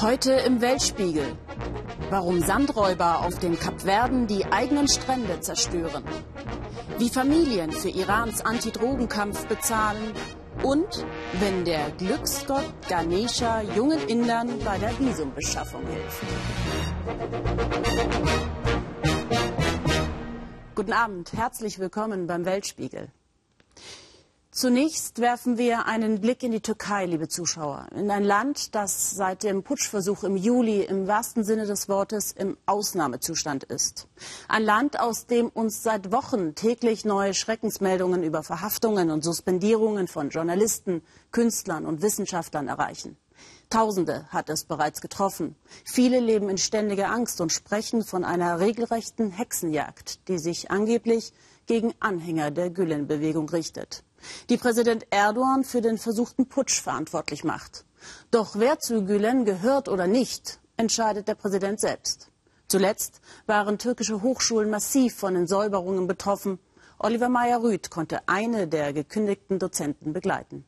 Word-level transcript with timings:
Heute 0.00 0.32
im 0.32 0.60
Weltspiegel. 0.60 1.36
Warum 2.08 2.40
Sandräuber 2.40 3.20
auf 3.20 3.38
den 3.38 3.58
Kapverden 3.58 4.26
die 4.26 4.46
eigenen 4.46 4.88
Strände 4.88 5.40
zerstören. 5.40 6.04
Wie 6.98 7.10
Familien 7.10 7.70
für 7.70 7.90
Irans 7.90 8.44
Antidrogenkampf 8.44 9.46
bezahlen. 9.46 10.12
Und 10.62 11.06
wenn 11.40 11.64
der 11.64 11.90
Glücksgott 11.92 12.64
Ganesha 12.88 13.62
jungen 13.62 14.00
Indern 14.08 14.58
bei 14.64 14.78
der 14.78 14.98
Visumbeschaffung 14.98 15.82
hilft. 15.86 16.22
Guten 20.74 20.92
Abend, 20.92 21.32
herzlich 21.34 21.78
willkommen 21.78 22.26
beim 22.26 22.44
Weltspiegel. 22.44 23.10
Zunächst 24.60 25.20
werfen 25.20 25.56
wir 25.56 25.86
einen 25.86 26.20
Blick 26.20 26.42
in 26.42 26.52
die 26.52 26.60
Türkei, 26.60 27.06
liebe 27.06 27.28
Zuschauer, 27.28 27.86
in 27.94 28.10
ein 28.10 28.24
Land, 28.24 28.74
das 28.74 29.12
seit 29.12 29.42
dem 29.42 29.62
Putschversuch 29.62 30.22
im 30.22 30.36
Juli 30.36 30.82
im 30.82 31.06
wahrsten 31.06 31.44
Sinne 31.44 31.64
des 31.64 31.88
Wortes 31.88 32.32
im 32.32 32.58
Ausnahmezustand 32.66 33.64
ist. 33.64 34.06
Ein 34.48 34.62
Land, 34.62 35.00
aus 35.00 35.24
dem 35.24 35.48
uns 35.48 35.82
seit 35.82 36.12
Wochen 36.12 36.54
täglich 36.54 37.06
neue 37.06 37.32
Schreckensmeldungen 37.32 38.22
über 38.22 38.42
Verhaftungen 38.42 39.10
und 39.10 39.24
Suspendierungen 39.24 40.08
von 40.08 40.28
Journalisten, 40.28 41.00
Künstlern 41.32 41.86
und 41.86 42.02
Wissenschaftlern 42.02 42.68
erreichen. 42.68 43.16
Tausende 43.70 44.26
hat 44.28 44.50
es 44.50 44.64
bereits 44.64 45.00
getroffen. 45.00 45.56
Viele 45.86 46.20
leben 46.20 46.50
in 46.50 46.58
ständiger 46.58 47.10
Angst 47.10 47.40
und 47.40 47.50
sprechen 47.50 48.04
von 48.04 48.24
einer 48.24 48.60
regelrechten 48.60 49.30
Hexenjagd, 49.30 50.28
die 50.28 50.36
sich 50.36 50.70
angeblich 50.70 51.32
gegen 51.64 51.94
Anhänger 51.98 52.50
der 52.50 52.68
Gülen-Bewegung 52.68 53.48
richtet 53.48 54.04
die 54.48 54.56
Präsident 54.56 55.06
Erdogan 55.10 55.64
für 55.64 55.80
den 55.80 55.98
versuchten 55.98 56.48
Putsch 56.48 56.80
verantwortlich 56.80 57.44
macht. 57.44 57.84
Doch 58.30 58.56
wer 58.56 58.78
zu 58.78 59.04
Gülen 59.04 59.44
gehört 59.44 59.88
oder 59.88 60.06
nicht, 60.06 60.60
entscheidet 60.76 61.28
der 61.28 61.34
Präsident 61.34 61.80
selbst. 61.80 62.30
Zuletzt 62.68 63.20
waren 63.46 63.78
türkische 63.78 64.22
Hochschulen 64.22 64.70
massiv 64.70 65.16
von 65.16 65.34
den 65.34 65.46
Säuberungen 65.46 66.06
betroffen. 66.06 66.58
Oliver 66.98 67.28
Meyer-Rüth 67.28 67.90
konnte 67.90 68.28
eine 68.28 68.68
der 68.68 68.92
gekündigten 68.92 69.58
Dozenten 69.58 70.12
begleiten. 70.12 70.64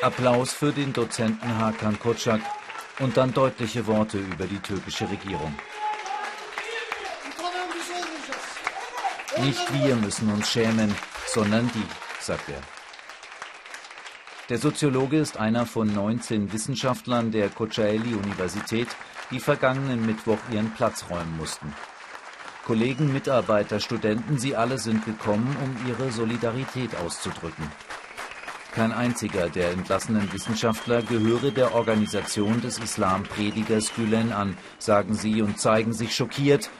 Applaus 0.00 0.52
für 0.52 0.72
den 0.72 0.92
Dozenten 0.92 1.58
Hakan 1.58 1.98
Kocak 1.98 2.40
und 3.00 3.16
dann 3.16 3.34
deutliche 3.34 3.86
Worte 3.86 4.18
über 4.18 4.46
die 4.46 4.60
türkische 4.60 5.10
Regierung. 5.10 5.52
Nicht 9.42 9.72
wir 9.72 9.94
müssen 9.94 10.32
uns 10.32 10.50
schämen, 10.50 10.92
sondern 11.28 11.70
die, 11.72 11.86
sagt 12.20 12.48
er. 12.48 12.60
Der 14.48 14.58
Soziologe 14.58 15.18
ist 15.18 15.36
einer 15.36 15.64
von 15.64 15.92
19 15.92 16.52
Wissenschaftlern 16.52 17.30
der 17.30 17.48
Kocaeli-Universität, 17.48 18.88
die 19.30 19.38
vergangenen 19.38 20.04
Mittwoch 20.06 20.38
ihren 20.50 20.72
Platz 20.72 21.04
räumen 21.08 21.36
mussten. 21.36 21.72
Kollegen, 22.66 23.12
Mitarbeiter, 23.12 23.78
Studenten, 23.78 24.38
sie 24.38 24.56
alle 24.56 24.78
sind 24.78 25.04
gekommen, 25.04 25.56
um 25.62 25.88
ihre 25.88 26.10
Solidarität 26.10 26.96
auszudrücken. 26.96 27.70
Kein 28.74 28.92
einziger 28.92 29.48
der 29.48 29.70
entlassenen 29.70 30.32
Wissenschaftler 30.32 31.02
gehöre 31.02 31.50
der 31.50 31.74
Organisation 31.74 32.60
des 32.60 32.78
Islampredigers 32.78 33.94
Gülen 33.94 34.32
an, 34.32 34.56
sagen 34.78 35.14
sie 35.14 35.42
und 35.42 35.58
zeigen 35.58 35.92
sich 35.92 36.14
schockiert, 36.14 36.70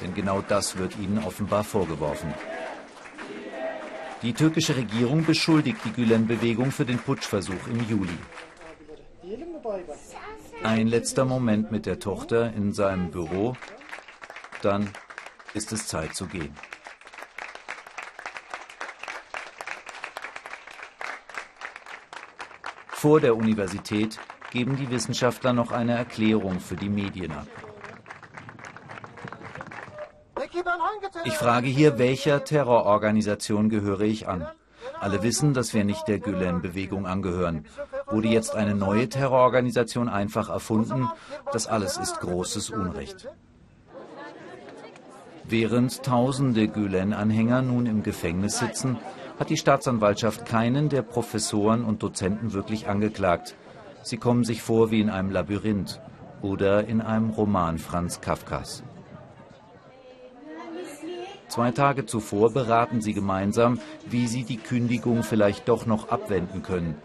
denn 0.00 0.14
genau 0.14 0.42
das 0.46 0.78
wird 0.78 0.98
ihnen 0.98 1.22
offenbar 1.24 1.64
vorgeworfen. 1.64 2.32
Die 4.22 4.32
türkische 4.32 4.76
Regierung 4.76 5.24
beschuldigt 5.24 5.78
die 5.84 5.92
Gülen-Bewegung 5.92 6.72
für 6.72 6.84
den 6.84 6.98
Putschversuch 6.98 7.66
im 7.70 7.88
Juli. 7.88 8.18
Ein 10.62 10.88
letzter 10.88 11.24
Moment 11.24 11.70
mit 11.70 11.86
der 11.86 12.00
Tochter 12.00 12.52
in 12.52 12.72
seinem 12.72 13.10
Büro, 13.10 13.56
dann 14.62 14.90
ist 15.54 15.72
es 15.72 15.86
Zeit 15.86 16.14
zu 16.16 16.26
gehen. 16.26 16.54
Vor 22.88 23.20
der 23.20 23.36
Universität 23.36 24.18
geben 24.50 24.76
die 24.76 24.90
Wissenschaftler 24.90 25.52
noch 25.52 25.70
eine 25.70 25.92
Erklärung 25.92 26.58
für 26.58 26.74
die 26.74 26.88
Medien 26.88 27.30
ab. 27.30 27.67
Ich 31.24 31.34
frage 31.34 31.68
hier, 31.68 31.98
welcher 31.98 32.44
Terrororganisation 32.44 33.68
gehöre 33.68 34.02
ich 34.02 34.28
an? 34.28 34.46
Alle 35.00 35.22
wissen, 35.22 35.54
dass 35.54 35.74
wir 35.74 35.84
nicht 35.84 36.08
der 36.08 36.18
Gülen-Bewegung 36.18 37.06
angehören. 37.06 37.64
Wurde 38.06 38.28
jetzt 38.28 38.54
eine 38.54 38.74
neue 38.74 39.08
Terrororganisation 39.08 40.08
einfach 40.08 40.48
erfunden? 40.48 41.08
Das 41.52 41.66
alles 41.66 41.96
ist 41.98 42.20
großes 42.20 42.70
Unrecht. 42.70 43.28
Während 45.44 46.02
tausende 46.02 46.68
Gülen-Anhänger 46.68 47.62
nun 47.62 47.86
im 47.86 48.02
Gefängnis 48.02 48.58
sitzen, 48.58 48.98
hat 49.38 49.50
die 49.50 49.56
Staatsanwaltschaft 49.56 50.44
keinen 50.44 50.88
der 50.88 51.02
Professoren 51.02 51.84
und 51.84 52.02
Dozenten 52.02 52.52
wirklich 52.52 52.88
angeklagt. 52.88 53.54
Sie 54.02 54.16
kommen 54.16 54.44
sich 54.44 54.62
vor 54.62 54.90
wie 54.90 55.00
in 55.00 55.10
einem 55.10 55.30
Labyrinth 55.30 56.00
oder 56.42 56.86
in 56.86 57.00
einem 57.00 57.30
Roman 57.30 57.78
Franz 57.78 58.20
Kafkas. 58.20 58.82
Zwei 61.48 61.70
Tage 61.70 62.04
zuvor 62.04 62.52
beraten 62.52 63.00
sie 63.00 63.14
gemeinsam, 63.14 63.80
wie 64.06 64.26
sie 64.26 64.44
die 64.44 64.58
Kündigung 64.58 65.22
vielleicht 65.22 65.68
doch 65.68 65.86
noch 65.86 66.10
abwenden 66.10 66.62
können. 66.62 66.96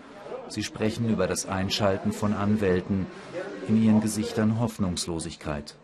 Sie 0.49 0.63
sprechen 0.63 1.09
über 1.09 1.27
das 1.27 1.45
Einschalten 1.45 2.11
von 2.11 2.33
Anwälten, 2.33 3.07
in 3.67 3.81
ihren 3.81 4.01
Gesichtern 4.01 4.59
Hoffnungslosigkeit. 4.59 5.75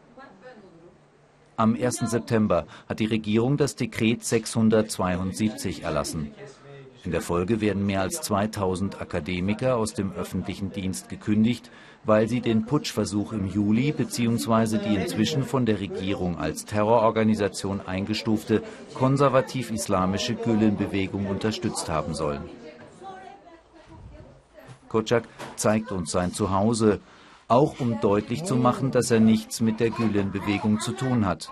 Am 1.56 1.76
1. 1.76 1.98
September 2.06 2.68
hat 2.88 3.00
die 3.00 3.06
Regierung 3.06 3.58
das 3.58 3.76
Dekret 3.76 4.24
672 4.24 5.84
erlassen. 5.84 6.32
In 7.04 7.12
der 7.12 7.22
Folge 7.22 7.62
werden 7.62 7.86
mehr 7.86 8.02
als 8.02 8.22
2000 8.22 9.02
Akademiker 9.02 9.78
aus 9.78 9.94
dem 9.94 10.12
öffentlichen 10.12 10.72
Dienst 10.72 11.08
gekündigt, 11.08 11.72
weil 12.06 12.28
sie 12.28 12.42
den 12.42 12.66
Putschversuch 12.66 13.34
im 13.34 13.48
Juli 13.48 13.92
bzw. 13.92 14.78
die 14.78 14.96
inzwischen 14.96 15.44
von 15.44 15.66
der 15.66 15.80
Regierung 15.80 16.38
als 16.38 16.66
Terrororganisation 16.66 17.82
eingestufte 17.86 18.64
konservativ-islamische 18.94 20.36
Gülen-Bewegung 20.36 21.28
unterstützt 21.28 21.90
haben 21.90 22.14
sollen. 22.14 22.42
Kocak 24.88 25.24
zeigt 25.56 25.92
uns 25.92 26.12
sein 26.12 26.34
Zuhause, 26.34 27.00
auch 27.48 27.80
um 27.80 28.00
deutlich 28.02 28.44
zu 28.44 28.56
machen, 28.56 28.92
dass 28.92 29.12
er 29.12 29.20
nichts 29.20 29.62
mit 29.62 29.80
der 29.80 29.90
Gülen-Bewegung 29.90 30.80
zu 30.80 30.92
tun 30.92 31.26
hat. 31.26 31.52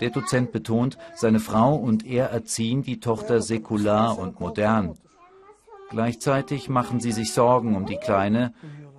Der 0.00 0.10
Dozent 0.10 0.50
betont, 0.50 0.98
seine 1.14 1.40
Frau 1.40 1.74
und 1.76 2.04
er 2.04 2.30
erziehen 2.30 2.82
die 2.82 2.98
Tochter 2.98 3.40
säkular 3.40 4.18
und 4.18 4.40
modern. 4.40 4.98
Gleichzeitig 5.90 6.68
machen 6.68 6.98
sie 6.98 7.12
sich 7.12 7.32
Sorgen 7.32 7.76
um 7.76 7.86
die 7.86 7.96
Kleine, 7.96 8.52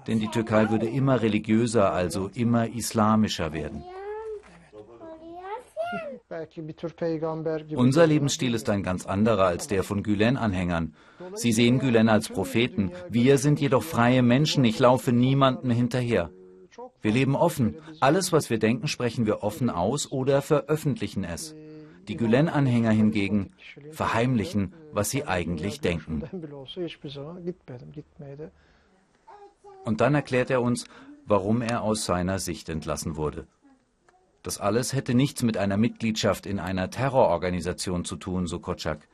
denn 0.07 0.19
die 0.19 0.29
Türkei 0.29 0.69
würde 0.69 0.87
immer 0.87 1.21
religiöser, 1.21 1.91
also 1.91 2.29
immer 2.33 2.67
islamischer 2.67 3.53
werden. 3.53 3.83
Unser 7.75 8.07
Lebensstil 8.07 8.53
ist 8.53 8.69
ein 8.69 8.83
ganz 8.83 9.05
anderer 9.05 9.45
als 9.45 9.67
der 9.67 9.83
von 9.83 10.03
Gülen-Anhängern. 10.03 10.95
Sie 11.35 11.51
sehen 11.51 11.79
Gülen 11.79 12.09
als 12.09 12.29
Propheten. 12.29 12.91
Wir 13.09 13.37
sind 13.37 13.59
jedoch 13.61 13.83
freie 13.83 14.23
Menschen. 14.23 14.63
Ich 14.65 14.79
laufe 14.79 15.11
niemandem 15.11 15.71
hinterher. 15.71 16.31
Wir 17.01 17.11
leben 17.11 17.35
offen. 17.35 17.75
Alles, 17.99 18.33
was 18.33 18.49
wir 18.49 18.57
denken, 18.57 18.87
sprechen 18.87 19.25
wir 19.25 19.43
offen 19.43 19.69
aus 19.69 20.11
oder 20.11 20.41
veröffentlichen 20.41 21.23
es. 21.23 21.55
Die 22.07 22.17
Gülen-Anhänger 22.17 22.91
hingegen 22.91 23.51
verheimlichen, 23.91 24.73
was 24.91 25.09
sie 25.09 25.25
eigentlich 25.25 25.81
denken. 25.81 26.23
Und 29.85 30.01
dann 30.01 30.15
erklärt 30.15 30.49
er 30.49 30.61
uns, 30.61 30.85
warum 31.25 31.61
er 31.61 31.81
aus 31.81 32.05
seiner 32.05 32.39
Sicht 32.39 32.69
entlassen 32.69 33.15
wurde. 33.15 33.47
Das 34.43 34.59
alles 34.59 34.93
hätte 34.93 35.15
nichts 35.15 35.41
mit 35.41 35.57
einer 35.57 35.77
Mitgliedschaft 35.77 36.45
in 36.45 36.59
einer 36.59 36.89
Terrororganisation 36.89 38.05
zu 38.05 38.15
tun, 38.15 38.45
so 38.45 38.59
Kocak. 38.59 39.07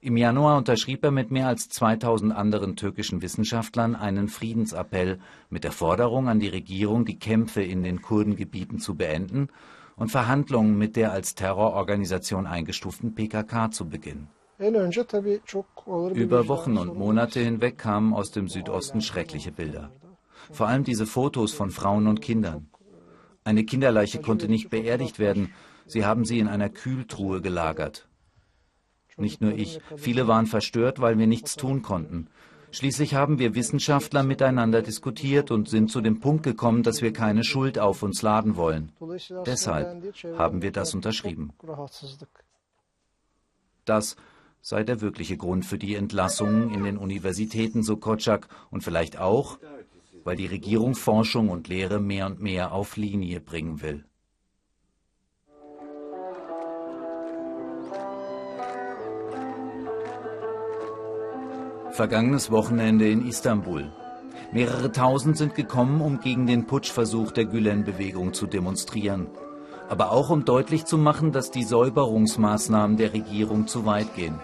Im 0.00 0.16
Januar 0.16 0.56
unterschrieb 0.56 1.04
er 1.04 1.10
mit 1.10 1.30
mehr 1.30 1.48
als 1.48 1.68
2000 1.68 2.32
anderen 2.32 2.76
türkischen 2.76 3.20
Wissenschaftlern 3.20 3.96
einen 3.96 4.28
Friedensappell 4.28 5.18
mit 5.50 5.64
der 5.64 5.72
Forderung 5.72 6.28
an 6.28 6.38
die 6.38 6.48
Regierung, 6.48 7.04
die 7.04 7.18
Kämpfe 7.18 7.62
in 7.62 7.82
den 7.82 8.00
Kurdengebieten 8.00 8.78
zu 8.78 8.94
beenden 8.94 9.48
und 9.96 10.10
Verhandlungen 10.10 10.78
mit 10.78 10.94
der 10.94 11.12
als 11.12 11.34
Terrororganisation 11.34 12.46
eingestuften 12.46 13.14
PKK 13.14 13.72
zu 13.72 13.88
beginnen. 13.88 14.28
Über 14.58 16.48
Wochen 16.48 16.76
und 16.78 16.96
Monate 16.96 17.40
hinweg 17.40 17.78
kamen 17.78 18.14
aus 18.14 18.30
dem 18.30 18.48
Südosten 18.48 19.00
schreckliche 19.00 19.52
Bilder. 19.52 19.90
Vor 20.50 20.68
allem 20.68 20.84
diese 20.84 21.06
Fotos 21.06 21.52
von 21.52 21.70
Frauen 21.70 22.06
und 22.06 22.20
Kindern. 22.20 22.68
Eine 23.44 23.64
Kinderleiche 23.64 24.20
konnte 24.20 24.48
nicht 24.48 24.70
beerdigt 24.70 25.18
werden. 25.18 25.52
Sie 25.86 26.04
haben 26.04 26.24
sie 26.24 26.38
in 26.38 26.48
einer 26.48 26.68
Kühltruhe 26.68 27.40
gelagert. 27.40 28.08
Nicht 29.16 29.40
nur 29.40 29.52
ich, 29.52 29.80
viele 29.96 30.28
waren 30.28 30.46
verstört, 30.46 31.00
weil 31.00 31.18
wir 31.18 31.26
nichts 31.26 31.56
tun 31.56 31.82
konnten. 31.82 32.28
Schließlich 32.70 33.14
haben 33.14 33.38
wir 33.38 33.54
Wissenschaftler 33.54 34.22
miteinander 34.22 34.82
diskutiert 34.82 35.50
und 35.50 35.68
sind 35.68 35.90
zu 35.90 36.00
dem 36.00 36.20
Punkt 36.20 36.42
gekommen, 36.42 36.82
dass 36.82 37.00
wir 37.00 37.12
keine 37.12 37.42
Schuld 37.42 37.78
auf 37.78 38.02
uns 38.02 38.22
laden 38.22 38.56
wollen. 38.56 38.92
Deshalb 39.46 40.04
haben 40.36 40.62
wir 40.62 40.70
das 40.70 40.94
unterschrieben. 40.94 41.52
Das 43.86 44.16
sei 44.60 44.84
der 44.84 45.00
wirkliche 45.00 45.36
Grund 45.38 45.64
für 45.64 45.78
die 45.78 45.94
Entlassungen 45.94 46.70
in 46.74 46.84
den 46.84 46.98
Universitäten, 46.98 47.82
so 47.82 47.96
Kotschak, 47.96 48.48
und 48.70 48.84
vielleicht 48.84 49.18
auch, 49.18 49.58
weil 50.24 50.36
die 50.36 50.46
Regierung 50.46 50.94
Forschung 50.94 51.48
und 51.48 51.68
Lehre 51.68 52.00
mehr 52.00 52.26
und 52.26 52.40
mehr 52.40 52.72
auf 52.72 52.96
Linie 52.96 53.40
bringen 53.40 53.82
will. 53.82 54.04
Vergangenes 61.90 62.50
Wochenende 62.52 63.10
in 63.10 63.26
Istanbul. 63.26 63.90
Mehrere 64.52 64.92
tausend 64.92 65.36
sind 65.36 65.56
gekommen, 65.56 66.00
um 66.00 66.20
gegen 66.20 66.46
den 66.46 66.64
Putschversuch 66.66 67.32
der 67.32 67.44
Gülen-Bewegung 67.44 68.34
zu 68.34 68.46
demonstrieren. 68.46 69.26
Aber 69.88 70.12
auch 70.12 70.30
um 70.30 70.44
deutlich 70.44 70.84
zu 70.84 70.96
machen, 70.96 71.32
dass 71.32 71.50
die 71.50 71.64
Säuberungsmaßnahmen 71.64 72.96
der 72.96 73.14
Regierung 73.14 73.66
zu 73.66 73.84
weit 73.84 74.14
gehen. 74.14 74.38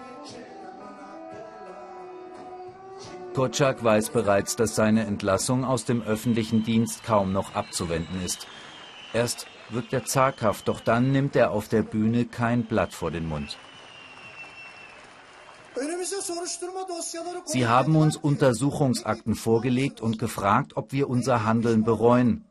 Kotschak 3.35 3.83
weiß 3.83 4.11
bereits, 4.11 4.55
dass 4.55 4.75
seine 4.75 5.05
Entlassung 5.05 5.65
aus 5.65 5.83
dem 5.83 6.01
öffentlichen 6.01 6.63
Dienst 6.63 7.03
kaum 7.03 7.33
noch 7.33 7.53
abzuwenden 7.53 8.23
ist. 8.23 8.47
Erst 9.13 9.45
wirkt 9.69 9.91
er 9.91 10.05
zaghaft, 10.05 10.69
doch 10.69 10.79
dann 10.79 11.11
nimmt 11.11 11.35
er 11.35 11.51
auf 11.51 11.67
der 11.67 11.81
Bühne 11.81 12.23
kein 12.23 12.63
Blatt 12.63 12.93
vor 12.93 13.11
den 13.11 13.27
Mund. 13.27 13.57
Sie 17.43 17.67
haben 17.67 17.97
uns 17.97 18.15
Untersuchungsakten 18.15 19.35
vorgelegt 19.35 19.99
und 19.99 20.17
gefragt, 20.17 20.77
ob 20.77 20.93
wir 20.93 21.09
unser 21.09 21.43
Handeln 21.43 21.83
bereuen. 21.83 22.45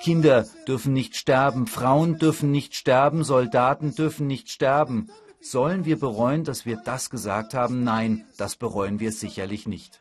Kinder 0.00 0.46
dürfen 0.66 0.92
nicht 0.94 1.14
sterben, 1.14 1.68
Frauen 1.68 2.18
dürfen 2.18 2.50
nicht 2.50 2.74
sterben, 2.74 3.22
Soldaten 3.22 3.94
dürfen 3.94 4.26
nicht 4.26 4.50
sterben. 4.50 5.10
Sollen 5.42 5.84
wir 5.84 5.98
bereuen, 5.98 6.44
dass 6.44 6.66
wir 6.66 6.76
das 6.76 7.10
gesagt 7.10 7.52
haben? 7.52 7.82
Nein, 7.82 8.24
das 8.38 8.54
bereuen 8.54 9.00
wir 9.00 9.10
sicherlich 9.10 9.66
nicht. 9.66 10.00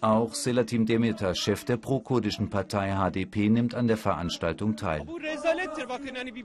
Auch 0.00 0.34
Selatim 0.34 0.86
Demirtas, 0.86 1.38
Chef 1.38 1.64
der 1.64 1.78
pro-kurdischen 1.78 2.48
Partei 2.48 2.94
HDP, 2.94 3.48
nimmt 3.48 3.74
an 3.74 3.88
der 3.88 3.96
Veranstaltung 3.96 4.76
teil. 4.76 5.04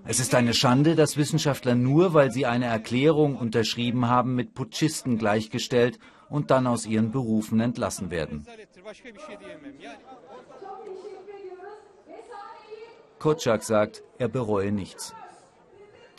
Es 0.05 0.19
ist 0.19 0.33
eine 0.33 0.53
Schande, 0.53 0.95
dass 0.95 1.17
Wissenschaftler 1.17 1.75
nur, 1.75 2.13
weil 2.13 2.31
sie 2.31 2.45
eine 2.45 2.65
Erklärung 2.65 3.35
unterschrieben 3.35 4.07
haben, 4.07 4.33
mit 4.33 4.55
Putschisten 4.55 5.17
gleichgestellt 5.19 5.99
und 6.29 6.51
dann 6.51 6.65
aus 6.65 6.85
ihren 6.85 7.11
Berufen 7.11 7.59
entlassen 7.59 8.09
werden. 8.09 8.47
Kotschak 13.19 13.63
sagt, 13.63 14.03
er 14.17 14.29
bereue 14.29 14.71
nichts. 14.71 15.13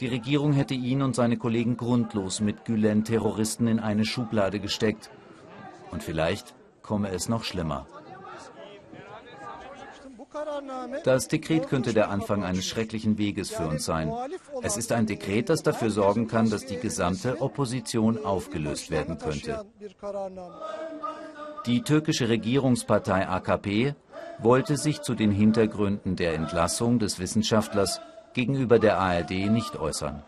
Die 0.00 0.06
Regierung 0.06 0.52
hätte 0.52 0.74
ihn 0.74 1.02
und 1.02 1.14
seine 1.14 1.36
Kollegen 1.36 1.76
grundlos 1.76 2.40
mit 2.40 2.64
Gülen-Terroristen 2.64 3.66
in 3.66 3.80
eine 3.80 4.04
Schublade 4.04 4.60
gesteckt. 4.60 5.10
Und 5.90 6.02
vielleicht 6.02 6.54
komme 6.82 7.10
es 7.10 7.28
noch 7.28 7.44
schlimmer. 7.44 7.86
Das 11.04 11.28
Dekret 11.28 11.68
könnte 11.68 11.92
der 11.92 12.10
Anfang 12.10 12.44
eines 12.44 12.66
schrecklichen 12.66 13.18
Weges 13.18 13.50
für 13.50 13.66
uns 13.66 13.84
sein. 13.84 14.12
Es 14.62 14.76
ist 14.76 14.92
ein 14.92 15.06
Dekret, 15.06 15.48
das 15.48 15.62
dafür 15.62 15.90
sorgen 15.90 16.28
kann, 16.28 16.48
dass 16.48 16.66
die 16.66 16.76
gesamte 16.76 17.40
Opposition 17.40 18.24
aufgelöst 18.24 18.90
werden 18.90 19.18
könnte. 19.18 19.64
Die 21.66 21.82
türkische 21.82 22.28
Regierungspartei 22.28 23.28
AKP 23.28 23.94
wollte 24.42 24.76
sich 24.76 25.02
zu 25.02 25.14
den 25.14 25.30
Hintergründen 25.30 26.16
der 26.16 26.34
Entlassung 26.34 26.98
des 26.98 27.18
Wissenschaftlers 27.18 28.00
gegenüber 28.32 28.78
der 28.78 28.98
ARD 28.98 29.30
nicht 29.50 29.76
äußern. 29.76 30.22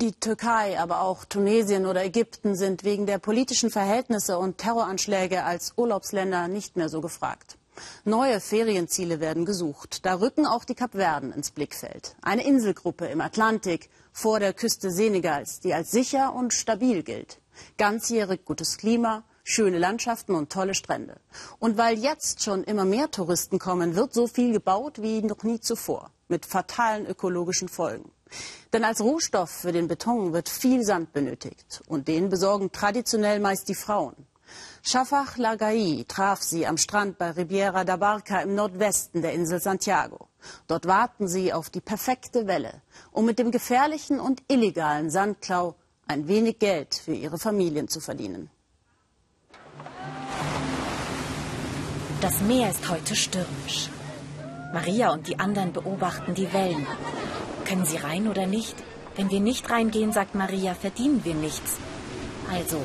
Die 0.00 0.12
Türkei, 0.12 0.78
aber 0.78 1.00
auch 1.00 1.24
Tunesien 1.24 1.84
oder 1.84 2.04
Ägypten 2.04 2.54
sind 2.54 2.84
wegen 2.84 3.06
der 3.06 3.18
politischen 3.18 3.70
Verhältnisse 3.70 4.38
und 4.38 4.58
Terroranschläge 4.58 5.42
als 5.42 5.72
Urlaubsländer 5.76 6.46
nicht 6.46 6.76
mehr 6.76 6.88
so 6.88 7.00
gefragt. 7.00 7.58
Neue 8.04 8.40
Ferienziele 8.40 9.20
werden 9.20 9.44
gesucht. 9.44 10.04
Da 10.04 10.14
rücken 10.14 10.46
auch 10.46 10.64
die 10.64 10.74
Kapverden 10.74 11.32
ins 11.32 11.50
Blickfeld. 11.50 12.16
Eine 12.22 12.44
Inselgruppe 12.44 13.06
im 13.06 13.20
Atlantik 13.20 13.88
vor 14.12 14.40
der 14.40 14.52
Küste 14.52 14.90
Senegals, 14.90 15.60
die 15.60 15.74
als 15.74 15.90
sicher 15.90 16.34
und 16.34 16.52
stabil 16.52 17.02
gilt. 17.02 17.40
Ganzjährig 17.76 18.44
gutes 18.44 18.78
Klima, 18.78 19.24
schöne 19.48 19.78
Landschaften 19.78 20.34
und 20.34 20.52
tolle 20.52 20.74
Strände. 20.74 21.16
Und 21.58 21.78
weil 21.78 21.98
jetzt 21.98 22.42
schon 22.42 22.64
immer 22.64 22.84
mehr 22.84 23.10
Touristen 23.10 23.58
kommen, 23.58 23.96
wird 23.96 24.12
so 24.12 24.26
viel 24.26 24.52
gebaut 24.52 25.00
wie 25.00 25.22
noch 25.22 25.42
nie 25.42 25.58
zuvor, 25.58 26.10
mit 26.28 26.44
fatalen 26.44 27.06
ökologischen 27.06 27.68
Folgen. 27.68 28.10
Denn 28.74 28.84
als 28.84 29.00
Rohstoff 29.00 29.50
für 29.50 29.72
den 29.72 29.88
Beton 29.88 30.34
wird 30.34 30.50
viel 30.50 30.84
Sand 30.84 31.14
benötigt. 31.14 31.80
Und 31.86 32.08
den 32.08 32.28
besorgen 32.28 32.72
traditionell 32.72 33.40
meist 33.40 33.70
die 33.70 33.74
Frauen. 33.74 34.14
Shafak 34.82 35.38
Lagai 35.38 36.04
traf 36.06 36.42
sie 36.42 36.66
am 36.66 36.76
Strand 36.76 37.16
bei 37.16 37.30
Riviera 37.30 37.84
da 37.84 37.96
Barca 37.96 38.40
im 38.42 38.54
Nordwesten 38.54 39.22
der 39.22 39.32
Insel 39.32 39.60
Santiago. 39.60 40.28
Dort 40.66 40.86
warten 40.86 41.26
sie 41.26 41.54
auf 41.54 41.70
die 41.70 41.80
perfekte 41.80 42.46
Welle, 42.46 42.82
um 43.12 43.24
mit 43.24 43.38
dem 43.38 43.50
gefährlichen 43.50 44.20
und 44.20 44.42
illegalen 44.48 45.08
Sandklau 45.10 45.74
ein 46.06 46.28
wenig 46.28 46.58
Geld 46.58 46.94
für 46.94 47.14
ihre 47.14 47.38
Familien 47.38 47.88
zu 47.88 48.00
verdienen. 48.00 48.50
Das 52.20 52.40
Meer 52.40 52.68
ist 52.68 52.88
heute 52.90 53.14
stürmisch. 53.14 53.90
Maria 54.72 55.12
und 55.12 55.28
die 55.28 55.38
anderen 55.38 55.72
beobachten 55.72 56.34
die 56.34 56.52
Wellen. 56.52 56.84
Können 57.64 57.84
sie 57.84 57.96
rein 57.96 58.26
oder 58.26 58.44
nicht? 58.44 58.74
Wenn 59.14 59.30
wir 59.30 59.38
nicht 59.38 59.70
reingehen, 59.70 60.12
sagt 60.12 60.34
Maria, 60.34 60.74
verdienen 60.74 61.24
wir 61.24 61.36
nichts. 61.36 61.76
Also 62.52 62.82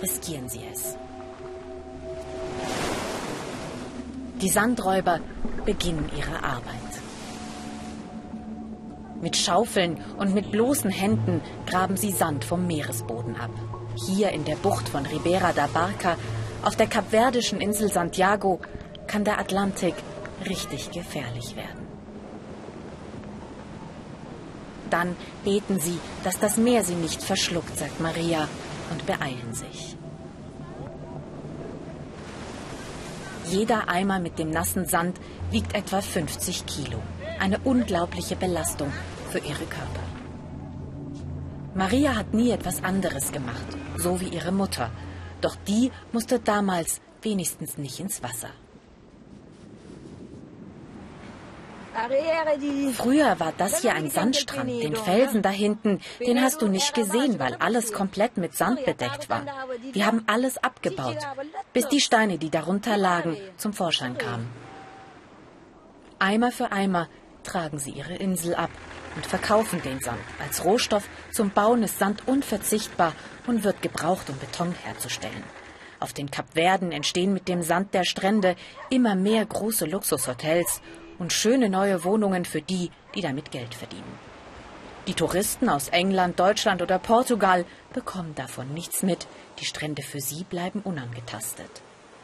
riskieren 0.00 0.48
sie 0.48 0.60
es. 0.72 0.94
Die 4.40 4.48
Sandräuber 4.48 5.18
beginnen 5.64 6.08
ihre 6.16 6.44
Arbeit. 6.44 6.92
Mit 9.20 9.36
Schaufeln 9.36 9.98
und 10.16 10.32
mit 10.32 10.52
bloßen 10.52 10.90
Händen 10.90 11.42
graben 11.66 11.96
sie 11.96 12.12
Sand 12.12 12.44
vom 12.44 12.68
Meeresboden 12.68 13.34
ab. 13.34 13.50
Hier 13.96 14.30
in 14.30 14.44
der 14.44 14.56
Bucht 14.56 14.88
von 14.88 15.04
Ribera 15.06 15.52
da 15.52 15.66
Barca, 15.66 16.16
auf 16.62 16.76
der 16.76 16.86
kapverdischen 16.86 17.60
Insel 17.60 17.90
Santiago, 17.90 18.60
kann 19.06 19.24
der 19.24 19.38
Atlantik 19.38 19.94
richtig 20.48 20.90
gefährlich 20.90 21.56
werden. 21.56 21.86
Dann 24.90 25.16
beten 25.44 25.78
sie, 25.78 25.98
dass 26.24 26.38
das 26.38 26.56
Meer 26.56 26.82
sie 26.84 26.94
nicht 26.94 27.22
verschluckt, 27.22 27.78
sagt 27.78 28.00
Maria, 28.00 28.48
und 28.90 29.06
beeilen 29.06 29.54
sich. 29.54 29.96
Jeder 33.46 33.88
Eimer 33.88 34.20
mit 34.20 34.38
dem 34.38 34.50
nassen 34.50 34.86
Sand 34.86 35.18
wiegt 35.50 35.74
etwa 35.74 36.00
50 36.00 36.66
Kilo. 36.66 36.98
Eine 37.40 37.58
unglaubliche 37.60 38.36
Belastung 38.36 38.92
für 39.30 39.38
ihre 39.38 39.64
Körper. 39.64 40.04
Maria 41.74 42.16
hat 42.16 42.34
nie 42.34 42.50
etwas 42.50 42.82
anderes 42.84 43.32
gemacht, 43.32 43.66
so 43.96 44.20
wie 44.20 44.28
ihre 44.28 44.52
Mutter. 44.52 44.90
Doch 45.40 45.56
die 45.66 45.90
musste 46.12 46.38
damals 46.38 47.00
wenigstens 47.22 47.78
nicht 47.78 48.00
ins 48.00 48.22
Wasser. 48.22 48.50
Früher 52.94 53.40
war 53.40 53.52
das 53.58 53.80
hier 53.80 53.94
ein 53.94 54.10
Sandstrand. 54.10 54.70
Den 54.70 54.96
Felsen 54.96 55.42
da 55.42 55.50
hinten, 55.50 56.00
den 56.20 56.40
hast 56.40 56.62
du 56.62 56.68
nicht 56.68 56.94
gesehen, 56.94 57.38
weil 57.38 57.54
alles 57.56 57.92
komplett 57.92 58.36
mit 58.36 58.54
Sand 58.54 58.84
bedeckt 58.84 59.28
war. 59.28 59.44
Wir 59.92 60.06
haben 60.06 60.22
alles 60.26 60.56
abgebaut, 60.58 61.18
bis 61.72 61.88
die 61.88 62.00
Steine, 62.00 62.38
die 62.38 62.50
darunter 62.50 62.96
lagen, 62.96 63.36
zum 63.56 63.72
Vorschein 63.72 64.16
kamen. 64.16 64.48
Eimer 66.18 66.52
für 66.52 66.70
Eimer 66.70 67.08
tragen 67.42 67.78
sie 67.78 67.90
ihre 67.90 68.14
Insel 68.14 68.54
ab 68.54 68.70
und 69.16 69.26
verkaufen 69.26 69.82
den 69.82 70.00
Sand. 70.00 70.20
Als 70.38 70.64
Rohstoff 70.64 71.08
zum 71.30 71.50
Bauen 71.50 71.82
ist 71.82 71.98
Sand 71.98 72.26
unverzichtbar 72.26 73.12
und 73.46 73.64
wird 73.64 73.82
gebraucht, 73.82 74.30
um 74.30 74.36
Beton 74.38 74.74
herzustellen. 74.84 75.44
Auf 75.98 76.12
den 76.12 76.30
Kapverden 76.30 76.92
entstehen 76.92 77.32
mit 77.32 77.48
dem 77.48 77.62
Sand 77.62 77.92
der 77.92 78.04
Strände 78.04 78.56
immer 78.88 79.14
mehr 79.14 79.44
große 79.44 79.84
Luxushotels 79.84 80.80
und 81.18 81.32
schöne 81.32 81.68
neue 81.68 82.04
Wohnungen 82.04 82.44
für 82.44 82.62
die, 82.62 82.90
die 83.14 83.20
damit 83.20 83.50
Geld 83.50 83.74
verdienen. 83.74 84.18
Die 85.06 85.14
Touristen 85.14 85.68
aus 85.68 85.88
England, 85.88 86.38
Deutschland 86.38 86.82
oder 86.82 86.98
Portugal 86.98 87.64
bekommen 87.92 88.34
davon 88.34 88.72
nichts 88.72 89.02
mit. 89.02 89.26
Die 89.58 89.64
Strände 89.64 90.02
für 90.02 90.20
sie 90.20 90.44
bleiben 90.44 90.80
unangetastet. 90.80 91.82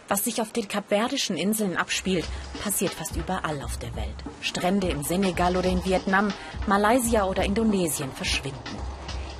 Was 0.08 0.24
sich 0.24 0.40
auf 0.40 0.52
den 0.52 0.68
kapverdischen 0.68 1.36
Inseln 1.36 1.76
abspielt, 1.76 2.24
passiert 2.62 2.92
fast 2.92 3.16
überall 3.16 3.60
auf 3.62 3.76
der 3.78 3.94
Welt. 3.96 4.14
Strände 4.40 4.88
im 4.88 5.02
Senegal 5.02 5.56
oder 5.56 5.68
in 5.68 5.84
Vietnam, 5.84 6.32
Malaysia 6.66 7.24
oder 7.24 7.44
Indonesien 7.44 8.12
verschwinden. 8.12 8.60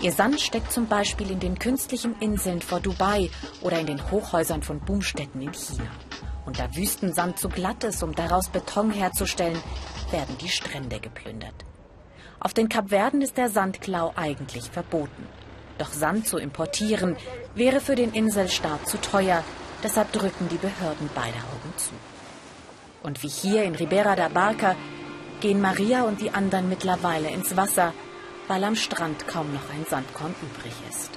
Ihr 0.00 0.12
Sand 0.12 0.40
steckt 0.40 0.73
zum 0.73 0.88
Beispiel 0.88 1.30
in 1.30 1.40
den 1.40 1.58
künstlichen 1.58 2.16
Inseln 2.20 2.61
vor 2.61 2.80
Dubai 2.80 3.30
oder 3.62 3.78
in 3.78 3.87
den 3.87 4.11
Hochhäusern 4.11 4.62
von 4.62 4.80
Boomstätten 4.80 5.40
in 5.40 5.54
China. 5.54 5.90
Und 6.44 6.58
da 6.58 6.75
Wüstensand 6.76 7.38
zu 7.38 7.49
glatt 7.49 7.82
ist, 7.85 8.02
um 8.02 8.14
daraus 8.14 8.49
Beton 8.49 8.90
herzustellen, 8.90 9.58
werden 10.11 10.37
die 10.38 10.49
Strände 10.49 11.00
geplündert. 11.00 11.64
Auf 12.40 12.54
den 12.54 12.68
Kapverden 12.68 13.23
ist 13.23 13.37
der 13.37 13.49
Sandklau 13.49 14.12
eigentlich 14.16 14.70
verboten. 14.70 15.26
Doch 15.78 15.92
Sand 15.92 16.26
zu 16.26 16.38
importieren 16.38 17.16
wäre 17.54 17.80
für 17.80 17.94
den 17.94 18.12
Inselstaat 18.12 18.87
zu 18.88 19.00
teuer, 19.00 19.42
deshalb 19.86 20.10
drücken 20.10 20.48
die 20.48 20.56
Behörden 20.56 21.08
beide 21.14 21.38
Augen 21.52 21.72
zu. 21.76 21.92
Und 23.04 23.22
wie 23.22 23.28
hier 23.28 23.62
in 23.62 23.76
Ribera 23.76 24.16
da 24.16 24.28
Barca 24.28 24.74
gehen 25.40 25.60
Maria 25.60 26.02
und 26.02 26.20
die 26.20 26.32
anderen 26.32 26.68
mittlerweile 26.68 27.28
ins 27.30 27.56
Wasser, 27.56 27.92
weil 28.48 28.64
am 28.64 28.74
Strand 28.74 29.28
kaum 29.28 29.52
noch 29.52 29.70
ein 29.70 29.86
Sandkorn 29.88 30.34
übrig 30.42 30.74
ist. 30.90 31.10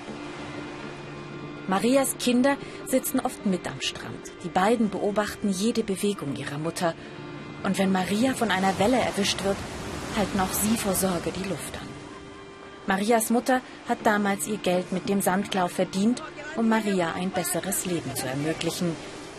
Marias 1.67 2.15
Kinder 2.19 2.57
sitzen 2.85 3.19
oft 3.19 3.43
mit 3.47 3.67
am 3.67 3.81
Strand. 3.81 4.31
Die 4.43 4.49
beiden 4.49 4.91
beobachten 4.91 5.49
jede 5.49 5.83
Bewegung 5.83 6.35
ihrer 6.35 6.59
Mutter. 6.59 6.93
Und 7.63 7.79
wenn 7.79 7.91
Maria 7.91 8.35
von 8.35 8.51
einer 8.51 8.77
Welle 8.77 8.99
erwischt 8.99 9.43
wird, 9.43 9.57
halten 10.15 10.39
auch 10.39 10.53
sie 10.53 10.77
vor 10.77 10.93
Sorge 10.93 11.31
die 11.31 11.49
Luft 11.49 11.75
an. 11.81 11.89
Marias 12.85 13.29
Mutter 13.31 13.61
hat 13.87 13.99
damals 14.03 14.47
ihr 14.47 14.57
Geld 14.57 14.91
mit 14.91 15.09
dem 15.09 15.21
Sandklau 15.21 15.67
verdient, 15.67 16.21
um 16.59 16.67
Maria 16.67 17.13
ein 17.13 17.31
besseres 17.31 17.85
Leben 17.85 18.13
zu 18.15 18.27
ermöglichen. 18.27 18.93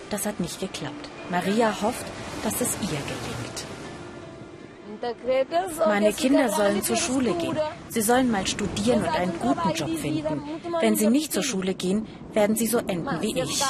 Das 0.08 0.24
hat 0.26 0.40
nicht 0.40 0.58
geklappt. 0.58 1.04
Maria 1.30 1.68
hofft, 1.82 2.06
dass 2.44 2.60
es 2.64 2.72
ihr 2.80 3.02
gelingt. 3.12 3.58
Meine 5.86 6.12
Kinder 6.12 6.48
sollen 6.48 6.82
zur 6.82 6.96
Schule 6.96 7.32
gehen. 7.34 7.58
Sie 7.88 8.00
sollen 8.00 8.30
mal 8.30 8.46
studieren 8.46 9.02
und 9.04 9.14
einen 9.20 9.38
guten 9.38 9.70
Job 9.72 9.92
finden. 9.98 10.42
Wenn 10.80 10.96
sie 10.96 11.08
nicht 11.08 11.32
zur 11.32 11.42
Schule 11.42 11.74
gehen, 11.74 12.06
werden 12.32 12.56
sie 12.56 12.66
so 12.66 12.78
enden 12.78 13.20
wie 13.20 13.38
ich. 13.38 13.62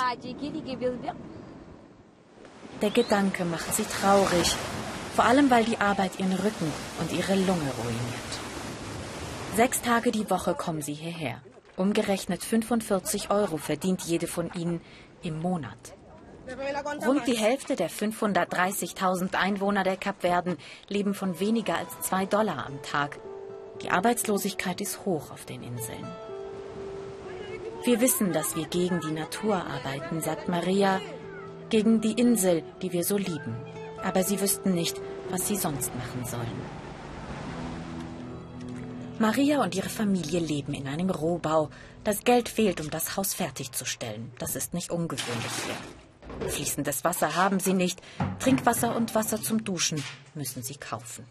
Der 2.83 2.91
Gedanke 2.91 3.45
macht 3.45 3.75
sie 3.75 3.85
traurig, 3.85 4.57
vor 5.15 5.25
allem 5.25 5.51
weil 5.51 5.65
die 5.65 5.79
Arbeit 5.79 6.19
ihren 6.19 6.33
Rücken 6.33 6.73
und 7.01 7.13
ihre 7.13 7.35
Lunge 7.35 7.71
ruiniert. 7.83 8.33
Sechs 9.57 9.83
Tage 9.83 10.11
die 10.13 10.31
Woche 10.31 10.55
kommen 10.55 10.83
sie 10.83 10.95
hierher. 10.95 11.43
Umgerechnet 11.81 12.45
45 12.45 13.31
Euro 13.31 13.57
verdient 13.57 14.03
jede 14.03 14.27
von 14.27 14.51
ihnen 14.53 14.83
im 15.23 15.41
Monat. 15.41 15.95
Rund 17.07 17.27
die 17.27 17.39
Hälfte 17.39 17.75
der 17.75 17.89
530.000 17.89 19.35
Einwohner 19.35 19.83
der 19.83 19.97
Kapverden 19.97 20.59
leben 20.89 21.15
von 21.15 21.41
weniger 21.41 21.79
als 21.79 21.99
zwei 22.03 22.27
Dollar 22.27 22.67
am 22.67 22.83
Tag. 22.83 23.19
Die 23.81 23.89
Arbeitslosigkeit 23.89 24.83
ist 24.83 25.07
hoch 25.07 25.31
auf 25.31 25.47
den 25.47 25.63
Inseln. 25.63 26.07
Wir 27.85 27.99
wissen, 28.03 28.35
dass 28.35 28.57
wir 28.57 28.67
gegen 28.67 29.01
die 29.01 29.13
Natur 29.13 29.65
arbeiten, 29.65 30.21
sagt 30.21 30.51
Maria, 30.51 31.01
gegen 31.71 32.03
die 32.03 32.13
Insel, 32.13 32.63
die 32.83 32.93
wir 32.93 33.05
so 33.05 33.17
lieben. 33.17 33.57
Aber 34.03 34.23
sie 34.23 34.39
wüssten 34.39 34.75
nicht, 34.75 35.01
was 35.31 35.49
sie 35.49 35.57
sonst 35.57 35.95
machen 35.95 36.27
sollen. 36.27 36.90
Maria 39.21 39.63
und 39.63 39.75
ihre 39.75 39.91
Familie 39.91 40.41
leben 40.41 40.73
in 40.73 40.89
einem 40.89 41.11
Rohbau. 41.11 41.69
Das 42.05 42.25
Geld 42.25 42.49
fehlt, 42.49 42.81
um 42.81 42.89
das 42.89 43.19
Haus 43.19 43.35
fertigzustellen. 43.35 44.33
Das 44.39 44.57
ist 44.57 44.73
nicht 44.73 44.91
ungewöhnlich 44.91 45.53
hier. 45.67 46.49
Fließendes 46.49 47.05
Wasser 47.05 47.37
haben 47.37 47.61
sie 47.61 47.75
nicht. 47.75 48.01
Trinkwasser 48.39 48.97
und 48.97 49.15
Wasser 49.15 49.43
zum 49.43 49.63
Duschen 49.63 50.03
müssen 50.35 50.63
sie 50.63 50.77
kaufen. 50.77 51.27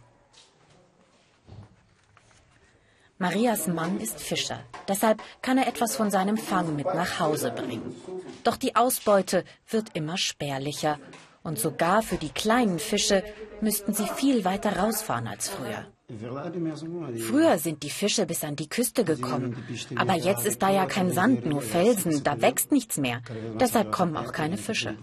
Marias 3.17 3.65
Mann 3.65 3.99
ist 3.99 4.21
Fischer. 4.21 4.59
Deshalb 4.87 5.23
kann 5.41 5.57
er 5.57 5.67
etwas 5.67 5.95
von 5.95 6.11
seinem 6.11 6.37
Fang 6.37 6.75
mit 6.75 6.85
nach 6.85 7.19
Hause 7.19 7.49
bringen. 7.49 7.95
Doch 8.43 8.55
die 8.57 8.75
Ausbeute 8.75 9.43
wird 9.67 9.95
immer 9.95 10.17
spärlicher. 10.17 10.99
Und 11.41 11.57
sogar 11.57 12.03
für 12.03 12.17
die 12.17 12.29
kleinen 12.29 12.77
Fische 12.77 13.23
müssten 13.61 13.95
sie 13.95 14.07
viel 14.07 14.45
weiter 14.45 14.77
rausfahren 14.77 15.27
als 15.27 15.49
früher. 15.49 15.87
Früher 16.09 17.59
sind 17.59 17.83
die 17.83 17.89
Fische 17.91 18.25
bis 18.25 18.43
an 18.43 18.55
die 18.55 18.67
Küste 18.67 19.03
gekommen, 19.05 19.55
aber 19.95 20.15
jetzt 20.15 20.45
ist 20.45 20.61
da 20.61 20.69
ja 20.69 20.87
kein 20.87 21.11
Sand, 21.11 21.45
nur 21.45 21.61
Felsen, 21.61 22.23
da 22.23 22.41
wächst 22.41 22.71
nichts 22.71 22.97
mehr. 22.97 23.21
Deshalb 23.59 23.91
kommen 23.91 24.17
auch 24.17 24.31
keine 24.31 24.57
Fische. 24.57 24.97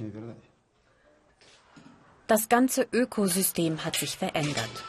Das 2.27 2.49
ganze 2.49 2.89
Ökosystem 2.93 3.85
hat 3.85 3.97
sich 3.97 4.17
verändert 4.17 4.85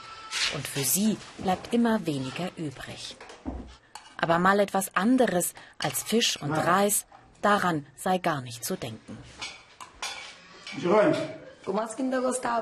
und 0.55 0.65
für 0.67 0.83
sie 0.83 1.17
bleibt 1.37 1.71
immer 1.71 2.05
weniger 2.07 2.49
übrig. 2.57 3.15
Aber 4.17 4.39
mal 4.39 4.59
etwas 4.59 4.95
anderes 4.95 5.53
als 5.77 6.01
Fisch 6.01 6.41
und 6.41 6.51
Reis, 6.51 7.05
daran 7.43 7.85
sei 7.95 8.17
gar 8.17 8.41
nicht 8.41 8.65
zu 8.65 8.75
denken. 8.75 9.19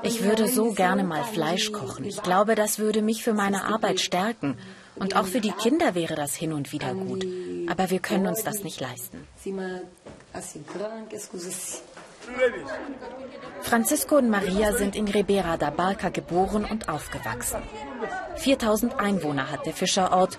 Ich 0.02 0.22
würde 0.22 0.48
so 0.48 0.72
gerne 0.72 1.04
mal 1.04 1.22
Fleisch 1.24 1.70
kochen. 1.72 2.04
Ich 2.04 2.22
glaube, 2.22 2.54
das 2.54 2.78
würde 2.78 3.02
mich 3.02 3.22
für 3.22 3.34
meine 3.34 3.64
Arbeit 3.64 4.00
stärken. 4.00 4.58
Und 4.96 5.14
auch 5.14 5.26
für 5.26 5.40
die 5.40 5.52
Kinder 5.52 5.94
wäre 5.94 6.14
das 6.14 6.34
hin 6.34 6.52
und 6.52 6.72
wieder 6.72 6.94
gut. 6.94 7.24
Aber 7.68 7.90
wir 7.90 8.00
können 8.00 8.26
uns 8.26 8.42
das 8.42 8.64
nicht 8.64 8.80
leisten. 8.80 9.26
Francisco 13.62 14.16
und 14.16 14.30
Maria 14.30 14.72
sind 14.72 14.96
in 14.96 15.06
Ribera 15.06 15.56
da 15.56 15.70
Barca 15.70 16.08
geboren 16.08 16.64
und 16.64 16.88
aufgewachsen. 16.88 17.62
4000 18.36 18.98
Einwohner 18.98 19.50
hat 19.50 19.66
der 19.66 19.72
Fischerort. 19.72 20.38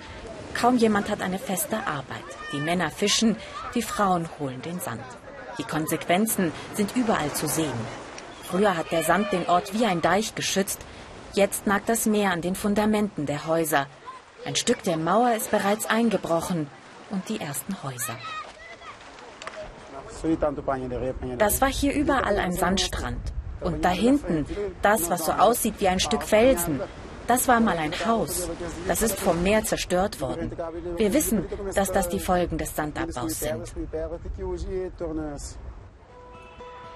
Kaum 0.53 0.77
jemand 0.77 1.09
hat 1.09 1.21
eine 1.21 1.39
feste 1.39 1.77
Arbeit. 1.77 2.25
Die 2.51 2.59
Männer 2.59 2.89
fischen, 2.89 3.37
die 3.75 3.81
Frauen 3.81 4.27
holen 4.39 4.61
den 4.61 4.79
Sand. 4.79 5.03
Die 5.57 5.63
Konsequenzen 5.63 6.51
sind 6.73 6.95
überall 6.95 7.31
zu 7.33 7.47
sehen. 7.47 8.06
Früher 8.49 8.77
hat 8.77 8.91
der 8.91 9.03
Sand 9.03 9.31
den 9.33 9.47
Ort 9.47 9.73
wie 9.73 9.85
ein 9.85 10.01
Deich 10.01 10.35
geschützt. 10.35 10.79
Jetzt 11.33 11.67
nagt 11.67 11.89
das 11.89 12.05
Meer 12.05 12.31
an 12.31 12.41
den 12.41 12.55
Fundamenten 12.55 13.25
der 13.25 13.45
Häuser. 13.45 13.87
Ein 14.45 14.55
Stück 14.55 14.83
der 14.83 14.97
Mauer 14.97 15.33
ist 15.33 15.51
bereits 15.51 15.85
eingebrochen 15.85 16.67
und 17.09 17.27
die 17.27 17.41
ersten 17.41 17.75
Häuser. 17.83 18.15
Das 21.37 21.61
war 21.61 21.69
hier 21.69 21.93
überall 21.93 22.37
ein 22.37 22.53
Sandstrand. 22.53 23.19
Und 23.59 23.83
da 23.83 23.89
hinten, 23.89 24.45
das, 24.81 25.09
was 25.09 25.25
so 25.25 25.33
aussieht 25.33 25.75
wie 25.79 25.87
ein 25.87 25.99
Stück 25.99 26.23
Felsen, 26.23 26.79
das 27.27 27.47
war 27.49 27.59
mal 27.59 27.77
ein 27.77 27.93
Haus. 28.05 28.49
Das 28.87 29.01
ist 29.01 29.19
vom 29.19 29.43
Meer 29.43 29.63
zerstört 29.65 30.21
worden. 30.21 30.55
Wir 30.95 31.13
wissen, 31.13 31.45
dass 31.75 31.91
das 31.91 32.07
die 32.07 32.19
Folgen 32.19 32.57
des 32.57 32.75
Sandabbaus 32.75 33.39
sind. 33.39 33.73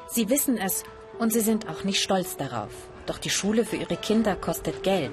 Sie 0.07 0.29
wissen 0.29 0.57
es 0.57 0.83
und 1.21 1.31
sie 1.31 1.39
sind 1.39 1.69
auch 1.69 1.83
nicht 1.83 2.01
stolz 2.01 2.35
darauf. 2.35 2.71
Doch 3.05 3.19
die 3.19 3.29
Schule 3.29 3.63
für 3.63 3.75
ihre 3.75 3.95
Kinder 3.95 4.35
kostet 4.35 4.81
Geld. 4.81 5.11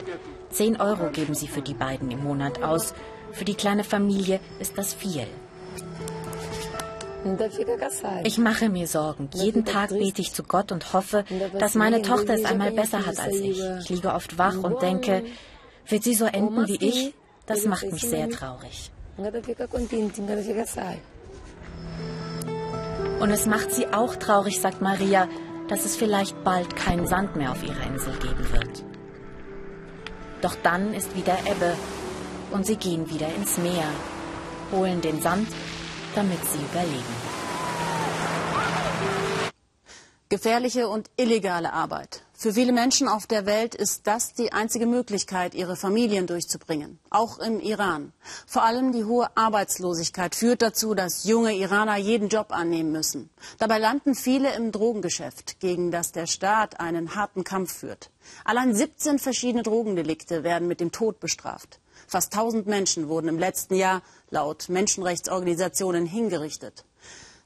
Zehn 0.51 0.81
Euro 0.81 1.11
geben 1.11 1.35
sie 1.35 1.49
für 1.49 1.61
die 1.61 1.75
beiden 1.75 2.11
im 2.11 2.25
Monat 2.25 2.63
aus. 2.63 2.95
Für 3.33 3.45
die 3.45 3.55
kleine 3.55 3.85
Familie 3.85 4.41
ist 4.59 4.79
das 4.79 4.95
viel. 4.95 5.27
Ich 8.25 8.39
mache 8.39 8.71
mir 8.71 8.87
Sorgen. 8.87 9.29
Jeden 9.35 9.67
Tag 9.67 9.91
bete 9.91 10.23
ich 10.23 10.33
zu 10.33 10.45
Gott 10.45 10.73
und 10.73 10.95
hoffe, 10.95 11.25
dass 11.59 11.75
meine 11.75 12.01
Tochter 12.01 12.35
es 12.35 12.45
einmal 12.47 12.73
besser 12.73 13.05
hat 13.05 13.21
als 13.21 13.37
ich. 13.37 13.61
Ich 13.81 13.91
liege 13.91 14.15
oft 14.15 14.39
wach 14.39 14.57
und 14.57 14.81
denke, 14.81 15.25
wird 15.87 16.05
sie 16.05 16.15
so 16.15 16.25
enden 16.25 16.67
wie 16.69 16.83
ich? 16.83 17.15
Das 17.45 17.67
macht 17.67 17.93
mich 17.93 18.03
sehr 18.03 18.31
traurig. 18.31 18.91
Und 23.21 23.31
es 23.31 23.47
macht 23.47 23.73
sie 23.73 23.89
auch 23.89 24.17
traurig, 24.17 24.61
sagt 24.61 24.81
Maria, 24.81 25.29
dass 25.69 25.85
es 25.85 25.97
vielleicht 25.97 26.43
bald 26.45 26.75
keinen 26.77 27.07
Sand 27.07 27.37
mehr 27.37 27.53
auf 27.53 27.63
ihrer 27.63 27.87
Insel 27.87 28.15
geben 28.15 28.53
wird. 28.53 28.85
Doch 30.41 30.57
dann 30.63 30.95
ist 30.95 31.15
wieder 31.17 31.37
Ebbe 31.47 31.77
und 32.51 32.67
sie 32.67 32.77
gehen 32.77 33.11
wieder 33.11 33.29
ins 33.35 33.59
Meer, 33.59 33.89
holen 34.73 35.01
den 35.01 35.21
Sand, 35.21 35.49
damit 36.15 36.45
sie 36.45 36.59
überleben. 36.59 37.29
Gefährliche 40.29 40.89
und 40.89 41.11
illegale 41.17 41.73
Arbeit. 41.73 42.23
Für 42.41 42.53
viele 42.53 42.71
Menschen 42.71 43.09
auf 43.09 43.27
der 43.27 43.47
Welt 43.47 43.75
ist 43.75 44.07
das 44.07 44.33
die 44.33 44.53
einzige 44.53 44.87
Möglichkeit, 44.87 45.57
ihre 45.57 45.75
Familien 45.75 46.29
durchzubringen. 46.29 47.01
Auch 47.11 47.41
im 47.41 47.59
Iran. 47.59 48.13
Vor 48.47 48.63
allem 48.63 48.93
die 48.93 49.03
hohe 49.03 49.27
Arbeitslosigkeit 49.37 50.37
führt 50.37 50.63
dazu, 50.63 50.95
dass 50.95 51.25
junge 51.25 51.53
Iraner 51.57 51.97
jeden 51.97 52.29
Job 52.29 52.53
annehmen 52.53 52.93
müssen. 52.93 53.29
Dabei 53.59 53.79
landen 53.79 54.15
viele 54.15 54.55
im 54.55 54.71
Drogengeschäft, 54.71 55.59
gegen 55.59 55.91
das 55.91 56.13
der 56.13 56.29
Staat 56.29 56.79
einen 56.79 57.17
harten 57.17 57.43
Kampf 57.43 57.73
führt. 57.73 58.13
Allein 58.45 58.73
17 58.73 59.19
verschiedene 59.19 59.65
Drogendelikte 59.65 60.45
werden 60.45 60.69
mit 60.69 60.79
dem 60.79 60.93
Tod 60.93 61.19
bestraft. 61.19 61.81
Fast 62.07 62.33
1000 62.33 62.69
Menschen 62.69 63.09
wurden 63.09 63.27
im 63.27 63.41
letzten 63.41 63.75
Jahr 63.75 64.01
laut 64.31 64.69
Menschenrechtsorganisationen 64.69 66.07
hingerichtet. 66.07 66.85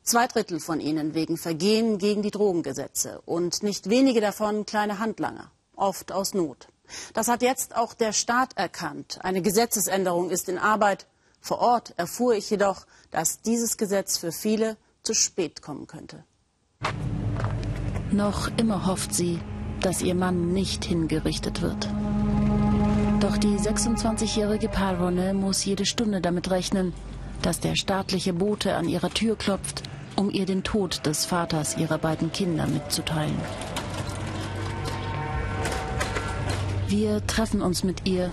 Zwei 0.05 0.27
Drittel 0.27 0.59
von 0.59 0.81
ihnen 0.81 1.15
wegen 1.15 1.37
Vergehen 1.37 1.99
gegen 1.99 2.23
die 2.23 2.33
Drogengesetze 2.33 3.21
und 3.25 3.63
nicht 3.63 3.89
wenige 3.89 4.21
davon 4.21 4.67
kleine 4.67 4.99
Handlanger, 4.99 5.53
oft 5.77 6.11
aus 6.11 6.35
Not. 6.35 6.67
Das 7.15 7.29
hat 7.29 7.41
jetzt 7.41 7.77
auch 7.77 7.95
der 7.95 8.13
Staat 8.13 8.57
erkannt. 8.57 9.21
Eine 9.23 9.43
Gesetzesänderung 9.43 10.31
ist 10.31 10.49
in 10.49 10.59
Arbeit. 10.59 11.07
Vor 11.41 11.61
Ort 11.61 11.95
erfuhr 11.97 12.35
ich 12.35 12.51
jedoch, 12.51 12.85
dass 13.13 13.43
dieses 13.43 13.77
Gesetz 13.77 14.19
für 14.19 14.33
viele 14.33 14.77
zu 15.05 15.15
spät 15.15 15.63
kommen 15.63 15.87
könnte. 15.87 16.25
Noch 18.11 18.51
immer 18.59 18.87
hofft 18.87 19.15
sie, 19.15 19.41
dass 19.81 20.03
ihr 20.03 20.17
Mann 20.17 20.53
nicht 20.53 20.85
hingerichtet 20.85 21.63
wird. 21.63 21.89
Doch 23.21 23.39
die 23.39 23.57
26-jährige 23.57 24.69
Parone 24.69 25.33
muss 25.33 25.65
jede 25.65 25.87
Stunde 25.87 26.21
damit 26.21 26.51
rechnen, 26.51 26.93
dass 27.41 27.61
der 27.61 27.77
staatliche 27.77 28.33
Bote 28.33 28.75
an 28.75 28.89
ihrer 28.89 29.11
Tür 29.11 29.37
klopft, 29.37 29.83
um 30.23 30.31
ihr 30.31 30.47
den 30.47 30.63
Tod 30.63 31.05
des 31.05 31.25
Vaters 31.25 31.77
ihrer 31.77 31.99
beiden 31.99 32.31
Kinder 32.31 32.69
mitzuteilen. 32.69 33.37
Wir 36.87 37.27
treffen 37.27 37.61
uns 37.61 37.83
mit 37.83 38.07
ihr 38.07 38.31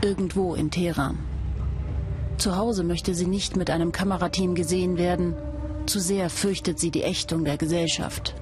irgendwo 0.00 0.54
in 0.54 0.70
Teheran. 0.70 1.18
Zu 2.38 2.56
Hause 2.56 2.82
möchte 2.82 3.14
sie 3.14 3.26
nicht 3.26 3.56
mit 3.56 3.68
einem 3.68 3.92
Kamerateam 3.92 4.54
gesehen 4.54 4.96
werden. 4.96 5.34
Zu 5.84 6.00
sehr 6.00 6.30
fürchtet 6.30 6.78
sie 6.78 6.90
die 6.90 7.02
Ächtung 7.02 7.44
der 7.44 7.58
Gesellschaft. 7.58 8.34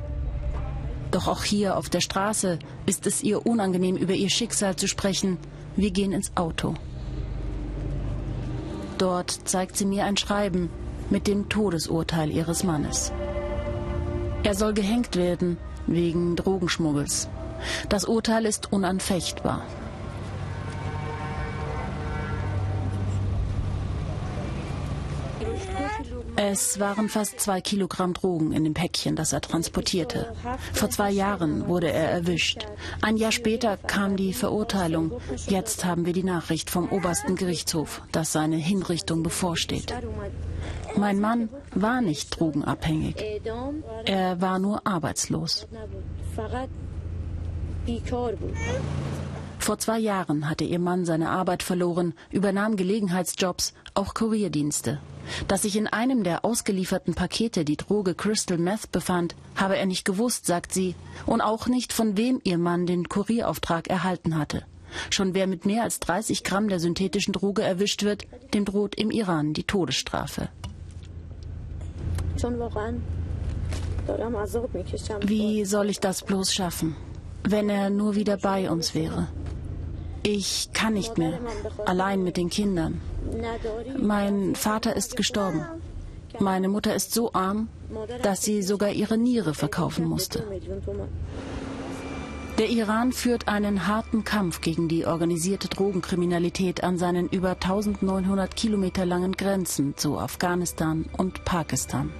Doch 1.11 1.27
auch 1.27 1.43
hier 1.43 1.77
auf 1.77 1.91
der 1.91 2.01
Straße 2.01 2.61
ist 2.87 3.05
es 3.09 3.25
ihr 3.25 3.45
unangenehm, 3.47 3.97
über 3.97 4.15
ihr 4.15 4.31
Schicksal 4.31 4.77
zu 4.77 4.87
sprechen. 4.87 5.39
Wir 5.75 5.91
gehen 5.91 6.13
ins 6.13 6.37
Auto. 6.37 6.75
Dort 8.97 9.33
zeigt 9.49 9.77
sie 9.77 9.87
mir 9.87 10.05
ein 10.05 10.17
Schreiben 10.17 10.71
mit 11.11 11.27
dem 11.27 11.49
Todesurteil 11.49 12.31
ihres 12.31 12.65
Mannes. 12.65 13.13
Er 14.43 14.55
soll 14.55 14.73
gehängt 14.73 15.17
werden 15.17 15.59
wegen 15.87 16.37
Drogenschmuggels. 16.37 17.29
Das 17.89 18.05
Urteil 18.05 18.47
ist 18.47 18.73
unanfechtbar. 18.73 19.63
Es 26.37 26.81
waren 26.81 27.11
fast 27.11 27.39
zwei 27.39 27.61
Kilogramm 27.61 28.15
Drogen 28.15 28.53
in 28.53 28.65
dem 28.65 28.73
Päckchen, 28.73 29.15
das 29.15 29.35
er 29.35 29.43
transportierte. 29.43 30.33
Vor 30.73 30.89
zwei 30.89 31.11
Jahren 31.11 31.69
wurde 31.69 31.93
er 31.93 32.11
erwischt. 32.11 32.67
Ein 33.03 33.19
Jahr 33.19 33.31
später 33.31 33.77
kam 33.77 34.17
die 34.17 34.33
Verurteilung. 34.33 35.13
Jetzt 35.49 35.85
haben 35.85 36.07
wir 36.07 36.15
die 36.15 36.25
Nachricht 36.25 36.71
vom 36.71 36.89
obersten 36.89 37.37
Gerichtshof, 37.37 38.01
dass 38.11 38.33
seine 38.33 38.57
Hinrichtung 38.57 39.23
bevorsteht. 39.23 39.95
Mein 40.97 41.21
Mann 41.21 41.49
war 41.75 42.01
nicht 42.01 42.39
drogenabhängig. 42.39 43.17
Er 44.05 44.41
war 44.41 44.59
nur 44.59 44.87
arbeitslos. 44.87 45.67
Vor 49.59 49.79
zwei 49.79 49.99
Jahren 49.99 50.49
hatte 50.49 50.65
ihr 50.65 50.79
Mann 50.79 51.05
seine 51.05 51.31
Arbeit 51.31 51.63
verloren, 51.63 52.15
übernahm 52.31 52.77
Gelegenheitsjobs, 52.77 53.75
auch 53.95 54.15
Kurierdienste. 54.15 54.99
Dass 55.49 55.63
sich 55.63 55.77
in 55.77 55.87
einem 55.87 56.25
der 56.25 56.45
ausgelieferten 56.45 57.15
Pakete 57.15 57.65
die 57.65 57.77
Droge 57.77 58.15
Crystal 58.15 58.59
Meth 58.59 58.91
befand, 58.91 59.37
habe 59.57 59.77
er 59.77 59.87
nicht 59.87 60.05
gewusst, 60.05 60.47
sagt 60.47 60.73
sie, 60.73 60.95
und 61.27 61.41
auch 61.41 61.67
nicht, 61.67 61.93
von 61.93 62.17
wem 62.17 62.41
ihr 62.43 62.59
Mann 62.59 62.87
den 62.87 63.09
Kurierauftrag 63.09 63.89
erhalten 63.89 64.39
hatte. 64.39 64.65
Schon 65.11 65.35
wer 65.35 65.47
mit 65.47 65.67
mehr 65.67 65.85
als 65.85 66.01
30 66.01 66.43
Gramm 66.43 66.69
der 66.69 66.81
synthetischen 66.81 67.33
Droge 67.33 67.63
erwischt 67.63 68.03
wird, 68.03 68.27
dem 68.55 68.65
droht 68.65 68.97
im 68.97 69.11
Iran 69.11 69.53
die 69.53 69.65
Todesstrafe. 69.65 70.49
Wie 75.21 75.65
soll 75.65 75.91
ich 75.91 76.01
das 76.01 76.23
bloß 76.23 76.53
schaffen? 76.53 76.97
wenn 77.45 77.69
er 77.69 77.91
nur 77.91 78.15
wieder 78.15 78.37
bei 78.37 78.71
uns 78.71 78.95
wäre. 78.95 79.29
Ich 80.23 80.71
kann 80.73 80.95
nicht 80.95 81.17
mehr, 81.17 81.39
allein 81.87 82.23
mit 82.23 82.37
den 82.37 82.51
Kindern. 82.51 83.01
Mein 83.99 84.55
Vater 84.55 84.95
ist 84.95 85.17
gestorben. 85.17 85.65
Meine 86.39 86.69
Mutter 86.69 86.95
ist 86.95 87.13
so 87.13 87.33
arm, 87.33 87.69
dass 88.23 88.43
sie 88.43 88.63
sogar 88.63 88.91
ihre 88.91 89.19
Niere 89.19 89.55
verkaufen 89.55 90.05
musste. 90.05 90.45
Der 92.59 92.69
Iran 92.69 93.13
führt 93.13 93.49
einen 93.49 93.87
harten 93.87 94.23
Kampf 94.25 94.61
gegen 94.61 94.87
die 94.89 95.07
organisierte 95.07 95.69
Drogenkriminalität 95.69 96.85
an 96.85 96.99
seinen 96.99 97.29
über 97.29 97.53
1900 97.53 98.55
Kilometer 98.55 99.07
langen 99.07 99.33
Grenzen 99.33 99.97
zu 99.97 100.19
Afghanistan 100.19 101.07
und 101.17 101.45
Pakistan. 101.47 102.11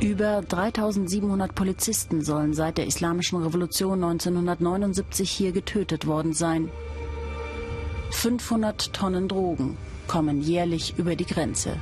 Über 0.00 0.42
3700 0.42 1.54
Polizisten 1.54 2.22
sollen 2.22 2.52
seit 2.52 2.76
der 2.76 2.86
Islamischen 2.86 3.42
Revolution 3.42 4.04
1979 4.04 5.30
hier 5.30 5.52
getötet 5.52 6.06
worden 6.06 6.34
sein. 6.34 6.70
500 8.10 8.92
Tonnen 8.92 9.28
Drogen 9.28 9.76
kommen 10.06 10.42
jährlich 10.42 10.98
über 10.98 11.16
die 11.16 11.24
Grenze. 11.24 11.76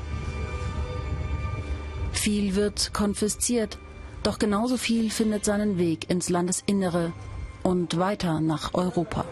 Viel 2.13 2.55
wird 2.55 2.95
konfisziert, 2.95 3.79
doch 4.23 4.39
genauso 4.39 4.77
viel 4.77 5.11
findet 5.11 5.45
seinen 5.45 5.77
Weg 5.77 6.09
ins 6.09 6.29
Landesinnere 6.29 7.13
und 7.65 7.99
weiter 7.99 8.41
nach 8.41 8.75
Europa. 8.75 9.25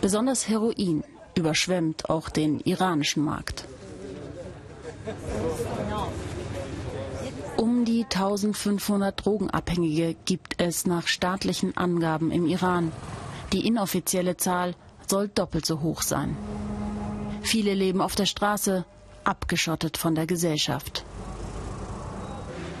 Besonders 0.00 0.48
Heroin 0.48 1.02
überschwemmt 1.34 2.08
auch 2.08 2.28
den 2.28 2.60
iranischen 2.60 3.24
Markt. 3.24 3.64
Die 7.88 8.04
1500 8.04 9.24
Drogenabhängige 9.24 10.14
gibt 10.26 10.60
es 10.60 10.84
nach 10.84 11.06
staatlichen 11.06 11.74
Angaben 11.74 12.30
im 12.30 12.44
Iran. 12.44 12.92
Die 13.54 13.66
inoffizielle 13.66 14.36
Zahl 14.36 14.74
soll 15.06 15.28
doppelt 15.28 15.64
so 15.64 15.80
hoch 15.80 16.02
sein. 16.02 16.36
Viele 17.40 17.72
leben 17.72 18.02
auf 18.02 18.14
der 18.14 18.26
Straße, 18.26 18.84
abgeschottet 19.24 19.96
von 19.96 20.14
der 20.14 20.26
Gesellschaft. 20.26 21.02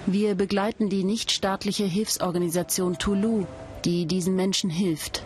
Wir 0.04 0.34
begleiten 0.34 0.90
die 0.90 1.04
nichtstaatliche 1.04 1.84
Hilfsorganisation 1.84 2.98
Tulu, 2.98 3.46
die 3.86 4.04
diesen 4.04 4.36
Menschen 4.36 4.68
hilft. 4.68 5.22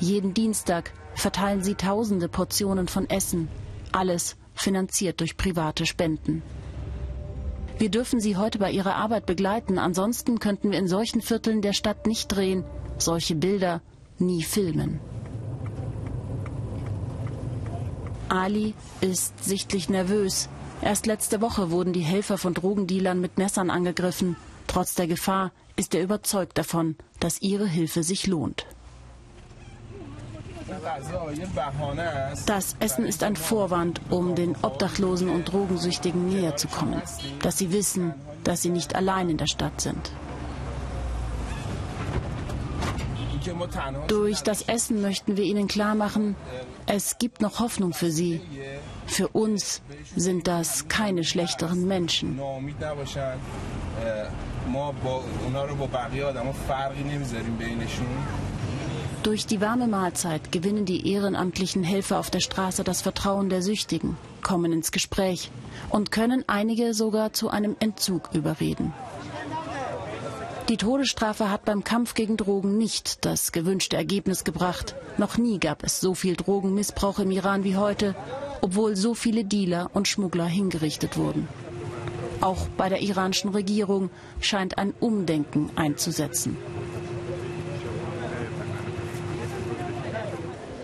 Jeden 0.00 0.34
Dienstag 0.34 0.92
verteilen 1.14 1.62
sie 1.62 1.76
tausende 1.76 2.28
Portionen 2.28 2.88
von 2.88 3.08
Essen, 3.08 3.46
alles 3.92 4.34
finanziert 4.54 5.20
durch 5.20 5.36
private 5.36 5.86
Spenden. 5.86 6.42
Wir 7.78 7.90
dürfen 7.90 8.20
sie 8.20 8.36
heute 8.36 8.58
bei 8.58 8.70
ihrer 8.70 8.94
Arbeit 8.94 9.26
begleiten, 9.26 9.78
ansonsten 9.78 10.38
könnten 10.38 10.70
wir 10.70 10.78
in 10.78 10.88
solchen 10.88 11.22
Vierteln 11.22 11.60
der 11.60 11.72
Stadt 11.72 12.06
nicht 12.06 12.28
drehen, 12.28 12.64
solche 12.98 13.34
Bilder 13.34 13.82
nie 14.18 14.42
filmen. 14.42 15.00
Ali 18.28 18.74
ist 19.00 19.44
sichtlich 19.44 19.88
nervös. 19.88 20.48
Erst 20.82 21.06
letzte 21.06 21.40
Woche 21.40 21.70
wurden 21.70 21.92
die 21.92 22.00
Helfer 22.00 22.38
von 22.38 22.54
Drogendealern 22.54 23.20
mit 23.20 23.38
Messern 23.38 23.70
angegriffen. 23.70 24.36
Trotz 24.66 24.94
der 24.94 25.06
Gefahr 25.06 25.52
ist 25.76 25.94
er 25.94 26.02
überzeugt 26.02 26.58
davon, 26.58 26.96
dass 27.20 27.42
ihre 27.42 27.66
Hilfe 27.66 28.02
sich 28.02 28.26
lohnt. 28.26 28.66
Das 32.46 32.76
Essen 32.80 33.04
ist 33.04 33.22
ein 33.22 33.36
Vorwand, 33.36 34.00
um 34.10 34.34
den 34.34 34.54
Obdachlosen 34.62 35.28
und 35.28 35.52
Drogensüchtigen 35.52 36.28
näher 36.28 36.56
zu 36.56 36.68
kommen, 36.68 37.00
dass 37.42 37.58
sie 37.58 37.72
wissen, 37.72 38.14
dass 38.44 38.62
sie 38.62 38.70
nicht 38.70 38.94
allein 38.94 39.30
in 39.30 39.36
der 39.36 39.46
Stadt 39.46 39.80
sind. 39.80 40.12
Durch 44.08 44.42
das 44.42 44.62
Essen 44.62 45.02
möchten 45.02 45.36
wir 45.36 45.44
ihnen 45.44 45.68
klar 45.68 45.94
machen, 45.94 46.34
es 46.86 47.18
gibt 47.18 47.40
noch 47.40 47.60
Hoffnung 47.60 47.92
für 47.92 48.10
sie. 48.10 48.40
Für 49.06 49.28
uns 49.28 49.82
sind 50.16 50.46
das 50.48 50.88
keine 50.88 51.24
schlechteren 51.24 51.86
Menschen. 51.86 52.40
Durch 59.24 59.46
die 59.46 59.62
warme 59.62 59.88
Mahlzeit 59.88 60.52
gewinnen 60.52 60.84
die 60.84 61.10
ehrenamtlichen 61.10 61.82
Helfer 61.82 62.18
auf 62.18 62.28
der 62.28 62.40
Straße 62.40 62.84
das 62.84 63.00
Vertrauen 63.00 63.48
der 63.48 63.62
Süchtigen, 63.62 64.18
kommen 64.42 64.70
ins 64.70 64.92
Gespräch 64.92 65.50
und 65.88 66.12
können 66.12 66.44
einige 66.46 66.92
sogar 66.92 67.32
zu 67.32 67.48
einem 67.48 67.74
Entzug 67.80 68.28
überreden. 68.34 68.92
Die 70.68 70.76
Todesstrafe 70.76 71.50
hat 71.50 71.64
beim 71.64 71.84
Kampf 71.84 72.12
gegen 72.12 72.36
Drogen 72.36 72.76
nicht 72.76 73.24
das 73.24 73.52
gewünschte 73.52 73.96
Ergebnis 73.96 74.44
gebracht. 74.44 74.94
Noch 75.16 75.38
nie 75.38 75.58
gab 75.58 75.84
es 75.84 76.00
so 76.00 76.12
viel 76.12 76.36
Drogenmissbrauch 76.36 77.18
im 77.18 77.30
Iran 77.30 77.64
wie 77.64 77.78
heute, 77.78 78.14
obwohl 78.60 78.94
so 78.94 79.14
viele 79.14 79.44
Dealer 79.44 79.90
und 79.94 80.06
Schmuggler 80.06 80.46
hingerichtet 80.46 81.16
wurden. 81.16 81.48
Auch 82.42 82.68
bei 82.76 82.90
der 82.90 83.00
iranischen 83.00 83.52
Regierung 83.52 84.10
scheint 84.40 84.76
ein 84.76 84.92
Umdenken 85.00 85.70
einzusetzen. 85.76 86.58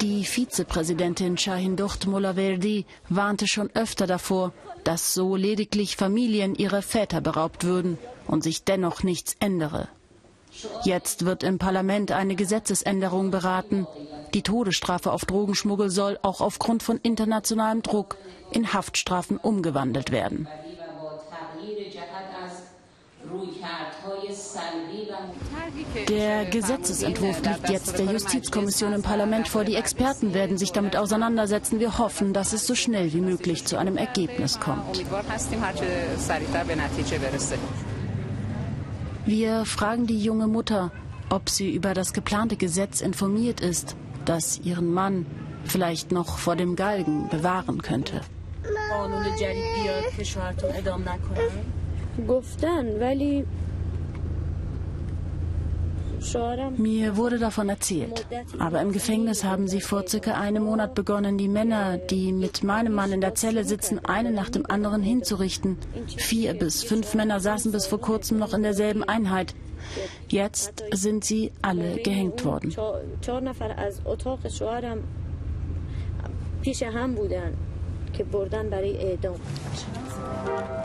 Die 0.01 0.25
Vizepräsidentin 0.25 1.37
Shahin 1.37 1.77
Ducht 1.77 2.07
Mulaverdi 2.07 2.87
warnte 3.11 3.47
schon 3.47 3.69
öfter 3.75 4.07
davor, 4.07 4.55
dass 4.83 5.13
so 5.13 5.37
lediglich 5.37 5.97
Familien 5.97 6.55
ihrer 6.55 6.81
Väter 6.81 7.21
beraubt 7.21 7.65
würden 7.65 7.99
und 8.27 8.43
sich 8.43 8.65
dennoch 8.65 9.03
nichts 9.03 9.37
ändere. 9.41 9.89
Jetzt 10.85 11.27
wird 11.27 11.43
im 11.43 11.59
Parlament 11.59 12.13
eine 12.13 12.35
Gesetzesänderung 12.35 13.31
beraten. 13.31 13.87
Die 14.33 14.43
Todesstrafe 14.43 15.13
auf 15.13 15.27
Drogenschmuggel 15.27 15.91
soll 15.91 16.19
auch 16.23 16.41
aufgrund 16.41 16.83
von 16.83 16.97
internationalem 17.03 17.83
Druck 17.83 18.17
in 18.53 18.73
Haftstrafen 18.73 19.37
umgewandelt 19.37 20.11
werden. 20.13 20.49
Der 26.10 26.46
Gesetzesentwurf 26.46 27.42
liegt 27.42 27.70
jetzt 27.70 27.98
der 27.98 28.06
Justizkommission 28.06 28.94
im 28.94 29.02
Parlament 29.02 29.48
vor. 29.48 29.64
Die 29.64 29.76
Experten 29.76 30.34
werden 30.34 30.58
sich 30.58 30.72
damit 30.72 30.96
auseinandersetzen. 30.96 31.80
Wir 31.80 31.98
hoffen, 31.98 32.34
dass 32.34 32.54
es 32.54 32.68
so 32.68 32.76
schnell 32.76 33.14
wie 33.14 33.22
möglich 33.22 33.66
zu 33.66 33.78
einem 33.78 33.98
Ergebnis 33.98 34.60
kommt. 34.60 35.04
Wir 39.26 39.66
fragen 39.66 40.08
die 40.08 40.20
junge 40.20 40.48
Mutter, 40.48 40.92
ob 41.30 41.50
sie 41.50 41.74
über 41.74 41.94
das 41.94 42.14
geplante 42.14 42.56
Gesetz 42.58 43.02
informiert 43.02 43.60
ist, 43.62 43.96
das 44.26 44.60
ihren 44.60 44.94
Mann 44.94 45.26
vielleicht 45.64 46.12
noch 46.12 46.38
vor 46.38 46.56
dem 46.56 46.76
Galgen 46.76 47.28
bewahren 47.30 47.82
könnte. 47.82 48.22
گفتن 52.28 53.00
ولی 53.00 53.46
mir 56.77 57.17
wurde 57.17 57.39
davon 57.39 57.69
erzählt. 57.69 58.27
Aber 58.59 58.81
im 58.81 58.93
Gefängnis 58.93 59.45
haben 59.45 59.69
sie 59.69 59.81
vor 59.81 60.07
circa 60.07 60.35
einem 60.35 60.65
Monat 60.65 60.95
begonnen, 60.95 61.39
die 61.39 61.49
Männer, 61.49 61.99
die 61.99 62.33
mit 62.33 62.63
meinem 62.63 62.95
Mann 62.95 63.13
in 63.13 63.21
der 63.21 63.35
Zelle 63.35 63.65
sitzen, 63.65 64.05
einen 64.05 64.35
nach 64.35 64.51
dem 64.51 64.67
anderen 64.67 65.03
hinzurichten. 65.03 65.79
Vier 66.17 66.55
bis 66.55 66.85
fünf 66.85 67.15
Männer 67.15 67.41
saßen 67.41 67.73
bis 67.73 67.87
vor 67.87 68.01
kurzem 68.01 68.39
noch 68.39 68.55
in 68.55 68.63
derselben 68.63 69.03
Einheit. 69.03 69.55
Jetzt 70.29 70.85
sind 70.93 71.25
sie 71.25 71.53
alle 71.63 71.97
gehängt 72.03 72.45
worden. 72.45 72.75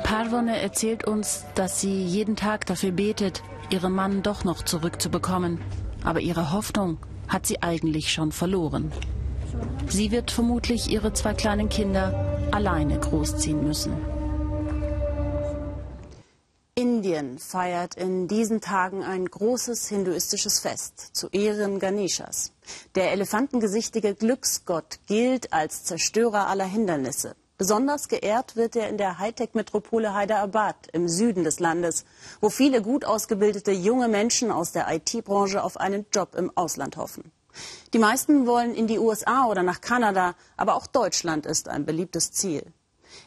Parvone 0.04 0.60
erzählt 0.60 1.06
uns, 1.08 1.45
dass 1.56 1.82
sie 1.82 2.04
jeden 2.04 2.36
Tag 2.36 2.65
dafür 2.65 2.91
betet, 2.91 3.43
ihren 3.71 3.93
Mann 3.93 4.23
doch 4.23 4.43
noch 4.43 4.63
zurückzubekommen. 4.63 5.60
Aber 6.04 6.19
ihre 6.19 6.51
Hoffnung 6.51 6.97
hat 7.28 7.45
sie 7.45 7.62
eigentlich 7.62 8.12
schon 8.12 8.32
verloren. 8.32 8.91
Sie 9.88 10.12
wird 10.12 10.32
vermutlich 10.32 10.89
ihre 10.89 11.13
zwei 11.13 11.34
kleinen 11.34 11.69
Kinder 11.69 12.47
alleine 12.51 12.99
großziehen 12.99 13.63
müssen. 13.63 13.93
Indien 16.78 17.39
feiert 17.39 17.95
in 17.95 18.28
diesen 18.28 18.60
Tagen 18.60 19.01
ein 19.01 19.25
großes 19.25 19.88
hinduistisches 19.88 20.60
Fest 20.60 21.15
zu 21.15 21.30
Ehren 21.30 21.80
Ganeshas. 21.80 22.51
Der 22.95 23.13
elefantengesichtige 23.13 24.13
Glücksgott 24.13 24.99
gilt 25.08 25.54
als 25.54 25.86
Zerstörer 25.86 26.47
aller 26.47 26.65
Hindernisse. 26.65 27.38
Besonders 27.58 28.10
geehrt 28.10 28.58
wird 28.58 28.76
er 28.76 28.89
in 28.89 28.98
der 28.98 29.18
Hightech-Metropole 29.18 30.13
Hyderabad 30.13 30.76
im 30.91 31.08
Süden 31.08 31.46
des 31.46 31.62
Landes, 31.62 32.04
wo 32.41 32.50
viele 32.50 32.82
gut 32.82 33.06
ausgebildete 33.06 33.72
junge 33.72 34.10
Menschen 34.10 34.52
aus 34.52 34.74
der 34.74 34.94
IT-Branche 34.94 35.63
auf 35.63 35.78
einen 35.78 36.06
Job 36.13 36.36
im 36.36 36.52
Ausland 36.56 36.98
hoffen. 36.98 37.32
Die 37.94 38.00
meisten 38.00 38.46
wollen 38.46 38.76
in 38.76 38.88
die 38.88 39.00
USA 39.00 39.46
oder 39.46 39.63
nach 39.63 39.80
Kanada, 39.80 40.36
aber 40.58 40.76
auch 40.76 40.86
Deutschland 40.86 41.46
ist 41.46 41.70
ein 41.70 41.86
beliebtes 41.86 42.32
Ziel. 42.32 42.74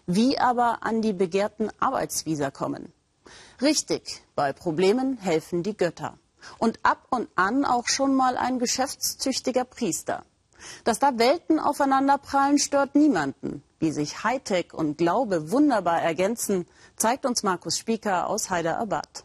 Wie 0.06 0.38
aber 0.38 0.82
an 0.82 1.00
die 1.00 1.14
begehrten 1.14 1.70
Arbeitsvisa 1.80 2.50
kommen? 2.50 2.92
Richtig, 3.62 4.22
bei 4.34 4.52
Problemen 4.52 5.16
helfen 5.16 5.62
die 5.62 5.76
Götter. 5.76 6.18
Und 6.58 6.78
ab 6.82 7.06
und 7.08 7.28
an 7.34 7.64
auch 7.64 7.88
schon 7.88 8.14
mal 8.14 8.36
ein 8.36 8.58
geschäftstüchtiger 8.58 9.64
Priester. 9.64 10.24
Dass 10.84 10.98
da 10.98 11.18
Welten 11.18 11.58
aufeinanderprallen, 11.58 12.58
stört 12.58 12.94
niemanden. 12.94 13.62
Wie 13.80 13.92
sich 13.92 14.24
Hightech 14.24 14.74
und 14.74 14.98
Glaube 14.98 15.52
wunderbar 15.52 16.02
ergänzen, 16.02 16.66
zeigt 16.96 17.24
uns 17.24 17.44
Markus 17.44 17.78
Spieker 17.78 18.28
aus 18.28 18.50
Hyderabad. 18.50 19.24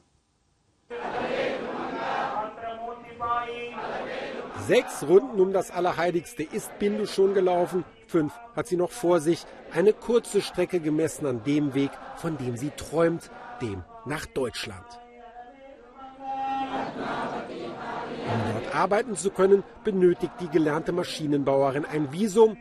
Sechs 4.68 5.04
Runden 5.04 5.42
um 5.42 5.54
das 5.54 5.72
Allerheiligste 5.72 6.44
ist 6.44 6.78
Bindu 6.78 7.08
schon 7.08 7.34
gelaufen. 7.34 7.84
Fünf 8.08 8.32
hat 8.56 8.68
sie 8.68 8.78
noch 8.78 8.92
vor 8.92 9.20
sich. 9.20 9.46
Eine 9.74 9.92
kurze 9.92 10.42
Strecke 10.42 10.80
gemessen 10.80 11.26
an 11.26 11.44
dem 11.44 11.74
Weg, 11.74 11.92
von 12.18 12.38
dem 12.38 12.56
sie 12.56 12.70
träumt, 12.70 13.32
dem 13.60 13.84
nach 14.06 14.28
Deutschland. 14.28 14.86
Um 18.26 18.54
dort 18.54 18.76
arbeiten 18.76 19.16
zu 19.16 19.32
können, 19.32 19.64
benötigt 19.84 20.34
die 20.40 20.48
gelernte 20.48 20.92
Maschinenbauerin 20.92 21.86
ein 21.86 22.14
Visum 22.14 22.58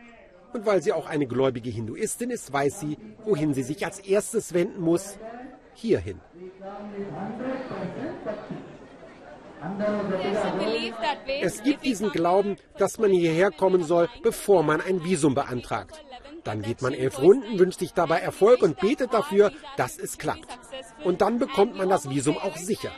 und 0.54 0.66
weil 0.66 0.82
sie 0.82 0.92
auch 0.92 1.06
eine 1.06 1.26
gläubige 1.26 1.70
Hinduistin 1.70 2.30
ist, 2.30 2.52
weiß 2.52 2.80
sie, 2.80 2.98
wohin 3.24 3.54
sie 3.54 3.62
sich 3.62 3.84
als 3.84 4.00
erstes 4.00 4.54
wenden 4.54 4.80
muss. 4.80 5.18
Hierhin. 5.74 6.20
Es 11.40 11.62
gibt 11.62 11.84
diesen 11.84 12.10
Glauben, 12.10 12.56
dass 12.78 12.98
man 12.98 13.10
hierher 13.10 13.50
kommen 13.50 13.84
soll, 13.84 14.08
bevor 14.22 14.62
man 14.62 14.80
ein 14.80 15.04
Visum 15.04 15.34
beantragt. 15.34 16.04
Dann 16.44 16.62
geht 16.62 16.82
man 16.82 16.92
elf 16.92 17.20
Runden, 17.20 17.58
wünscht 17.58 17.78
sich 17.78 17.94
dabei 17.94 18.18
Erfolg 18.18 18.62
und 18.62 18.80
betet 18.80 19.14
dafür, 19.14 19.52
dass 19.76 19.98
es 19.98 20.18
klappt. 20.18 20.48
Und 21.04 21.20
dann 21.20 21.38
bekommt 21.38 21.76
man 21.76 21.88
das 21.88 22.10
Visum 22.10 22.36
auch 22.36 22.56
sicher. 22.56 22.90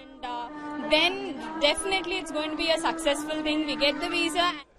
Then 0.90 1.34
definitely 1.60 2.18
it's 2.20 2.32
going 2.32 2.50
to 2.50 2.56
be 2.56 2.70
a 2.70 2.78
successful 2.78 3.42
thing. 3.42 3.66
We 3.66 3.76
get 3.76 3.94
the. 4.00 4.73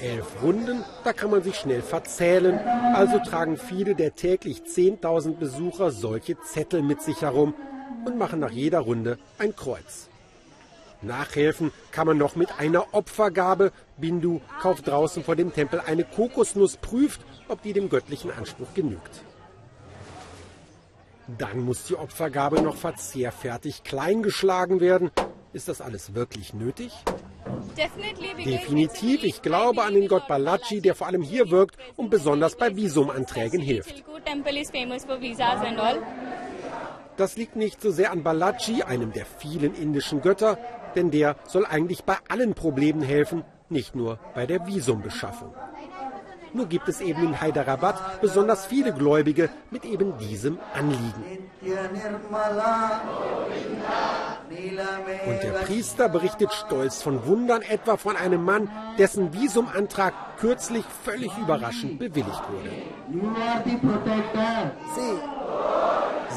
Elf 0.00 0.42
Runden, 0.42 0.84
da 1.04 1.12
kann 1.12 1.30
man 1.30 1.42
sich 1.42 1.56
schnell 1.56 1.82
verzählen. 1.82 2.58
Also 2.94 3.18
tragen 3.18 3.56
viele 3.56 3.94
der 3.94 4.14
täglich 4.14 4.62
10.000 4.62 5.36
Besucher 5.36 5.90
solche 5.90 6.38
Zettel 6.40 6.82
mit 6.82 7.02
sich 7.02 7.22
herum 7.22 7.54
und 8.04 8.18
machen 8.18 8.40
nach 8.40 8.50
jeder 8.50 8.80
Runde 8.80 9.18
ein 9.38 9.56
Kreuz. 9.56 10.08
Nachhelfen 11.02 11.72
kann 11.90 12.06
man 12.06 12.18
noch 12.18 12.36
mit 12.36 12.58
einer 12.58 12.94
Opfergabe. 12.94 13.72
Bindu 13.96 14.40
kauft 14.60 14.88
draußen 14.88 15.24
vor 15.24 15.36
dem 15.36 15.52
Tempel 15.52 15.80
eine 15.80 16.04
Kokosnuss, 16.04 16.76
prüft, 16.76 17.20
ob 17.48 17.62
die 17.62 17.72
dem 17.72 17.88
göttlichen 17.88 18.30
Anspruch 18.30 18.72
genügt. 18.74 19.22
Dann 21.38 21.60
muss 21.60 21.84
die 21.84 21.96
Opfergabe 21.96 22.62
noch 22.62 22.76
verzehrfertig 22.76 23.82
kleingeschlagen 23.82 24.80
werden. 24.80 25.10
Ist 25.52 25.68
das 25.68 25.80
alles 25.80 26.14
wirklich 26.14 26.54
nötig? 26.54 26.92
Definitiv. 28.44 29.24
Ich 29.24 29.42
glaube 29.42 29.82
an 29.82 29.94
den 29.94 30.08
Gott 30.08 30.26
Balaji, 30.28 30.80
der 30.80 30.94
vor 30.94 31.06
allem 31.06 31.22
hier 31.22 31.50
wirkt 31.50 31.76
und 31.96 32.10
besonders 32.10 32.56
bei 32.56 32.74
Visumanträgen 32.74 33.60
hilft. 33.60 34.04
Das 37.16 37.36
liegt 37.36 37.56
nicht 37.56 37.80
so 37.80 37.90
sehr 37.90 38.12
an 38.12 38.22
Balaji, 38.22 38.82
einem 38.82 39.12
der 39.12 39.26
vielen 39.26 39.74
indischen 39.74 40.20
Götter, 40.20 40.58
denn 40.94 41.10
der 41.10 41.36
soll 41.46 41.64
eigentlich 41.66 42.04
bei 42.04 42.16
allen 42.28 42.54
Problemen 42.54 43.02
helfen, 43.02 43.44
nicht 43.68 43.94
nur 43.94 44.18
bei 44.34 44.46
der 44.46 44.66
Visumbeschaffung. 44.66 45.54
Nur 46.52 46.66
gibt 46.66 46.88
es 46.88 47.00
eben 47.00 47.22
in 47.22 47.40
Hyderabad 47.40 48.20
besonders 48.20 48.66
viele 48.66 48.92
Gläubige 48.92 49.50
mit 49.70 49.84
eben 49.84 50.16
diesem 50.18 50.58
Anliegen. 50.72 51.48
Und 54.48 55.42
der 55.42 55.50
Priester 55.64 56.08
berichtet 56.08 56.52
stolz 56.52 57.02
von 57.02 57.26
Wundern, 57.26 57.62
etwa 57.62 57.96
von 57.96 58.16
einem 58.16 58.44
Mann, 58.44 58.70
dessen 58.98 59.32
Visumantrag 59.32 60.14
kürzlich 60.38 60.84
völlig 61.04 61.36
überraschend 61.38 61.98
bewilligt 61.98 62.42
wurde. 62.50 62.70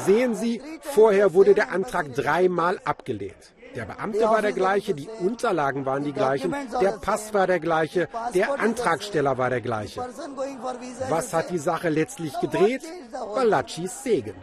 Sehen 0.04 0.34
Sie, 0.34 0.62
vorher 0.80 1.34
wurde 1.34 1.54
der 1.54 1.72
Antrag 1.72 2.14
dreimal 2.14 2.80
abgelehnt. 2.84 3.54
Der 3.76 3.84
Beamte 3.84 4.22
war 4.22 4.42
der 4.42 4.52
gleiche, 4.52 4.94
die 4.94 5.08
Unterlagen 5.20 5.86
waren 5.86 6.02
die 6.02 6.12
gleichen, 6.12 6.54
der 6.80 6.92
Pass 6.92 7.32
war 7.32 7.46
der 7.46 7.60
gleiche, 7.60 8.08
der 8.34 8.58
Antragsteller 8.58 9.38
war 9.38 9.50
der 9.50 9.60
gleiche. 9.60 10.04
Was 11.08 11.32
hat 11.32 11.50
die 11.50 11.58
Sache 11.58 11.88
letztlich 11.88 12.38
gedreht? 12.40 12.82
Balachis 13.34 14.02
Segen. 14.02 14.34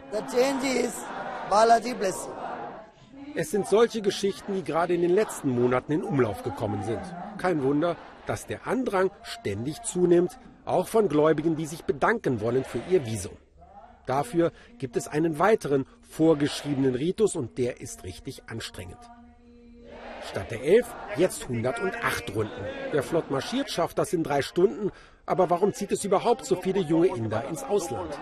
Es 3.34 3.50
sind 3.50 3.66
solche 3.66 4.02
Geschichten, 4.02 4.54
die 4.54 4.64
gerade 4.64 4.94
in 4.94 5.02
den 5.02 5.14
letzten 5.14 5.50
Monaten 5.50 5.92
in 5.92 6.02
Umlauf 6.02 6.42
gekommen 6.42 6.82
sind. 6.82 7.00
Kein 7.38 7.62
Wunder, 7.62 7.96
dass 8.26 8.46
der 8.46 8.66
Andrang 8.66 9.10
ständig 9.22 9.82
zunimmt, 9.82 10.38
auch 10.64 10.88
von 10.88 11.08
Gläubigen, 11.08 11.56
die 11.56 11.66
sich 11.66 11.84
bedanken 11.84 12.40
wollen 12.40 12.64
für 12.64 12.80
ihr 12.90 13.06
Visum. 13.06 13.36
Dafür 14.06 14.52
gibt 14.78 14.96
es 14.96 15.06
einen 15.08 15.38
weiteren 15.38 15.86
vorgeschriebenen 16.02 16.94
Ritus 16.94 17.36
und 17.36 17.58
der 17.58 17.80
ist 17.80 18.04
richtig 18.04 18.42
anstrengend. 18.48 18.98
Statt 20.28 20.50
der 20.50 20.62
11 20.62 20.86
jetzt 21.16 21.42
108 21.44 22.34
Runden. 22.34 22.52
Wer 22.92 23.02
flott 23.02 23.30
marschiert, 23.30 23.70
schafft 23.70 23.98
das 23.98 24.12
in 24.12 24.22
drei 24.22 24.42
Stunden. 24.42 24.90
Aber 25.24 25.50
warum 25.50 25.74
zieht 25.74 25.92
es 25.92 26.04
überhaupt 26.04 26.46
so 26.46 26.56
viele 26.56 26.80
junge 26.80 27.08
Inder 27.08 27.44
ins 27.48 27.62
Ausland? 27.62 28.18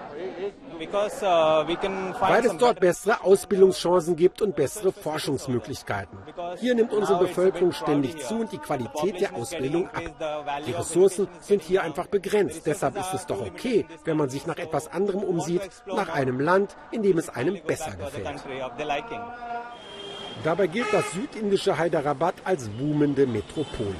Weil 2.20 2.44
es 2.44 2.56
dort 2.56 2.80
bessere 2.80 3.22
Ausbildungschancen 3.22 4.16
gibt 4.16 4.42
und 4.42 4.56
bessere 4.56 4.92
Forschungsmöglichkeiten. 4.92 6.18
Hier 6.58 6.74
nimmt 6.74 6.92
unsere 6.92 7.20
Bevölkerung 7.20 7.72
ständig 7.72 8.18
zu 8.18 8.40
und 8.40 8.50
die 8.52 8.58
Qualität 8.58 9.20
der 9.20 9.34
Ausbildung 9.34 9.88
ab. 9.88 10.02
Die 10.66 10.72
Ressourcen 10.72 11.28
sind 11.40 11.62
hier 11.62 11.82
einfach 11.82 12.08
begrenzt. 12.08 12.66
Deshalb 12.66 12.98
ist 12.98 13.14
es 13.14 13.26
doch 13.26 13.40
okay, 13.40 13.86
wenn 14.04 14.16
man 14.16 14.28
sich 14.28 14.46
nach 14.46 14.58
etwas 14.58 14.88
anderem 14.88 15.22
umsieht, 15.22 15.62
nach 15.86 16.08
einem 16.08 16.40
Land, 16.40 16.76
in 16.90 17.02
dem 17.02 17.18
es 17.18 17.28
einem 17.28 17.60
besser 17.64 17.92
gefällt. 17.92 18.42
Dabei 20.46 20.68
gilt 20.68 20.92
das 20.92 21.10
südindische 21.10 21.76
Hyderabad 21.76 22.36
als 22.44 22.68
boomende 22.68 23.26
Metropole. 23.26 23.96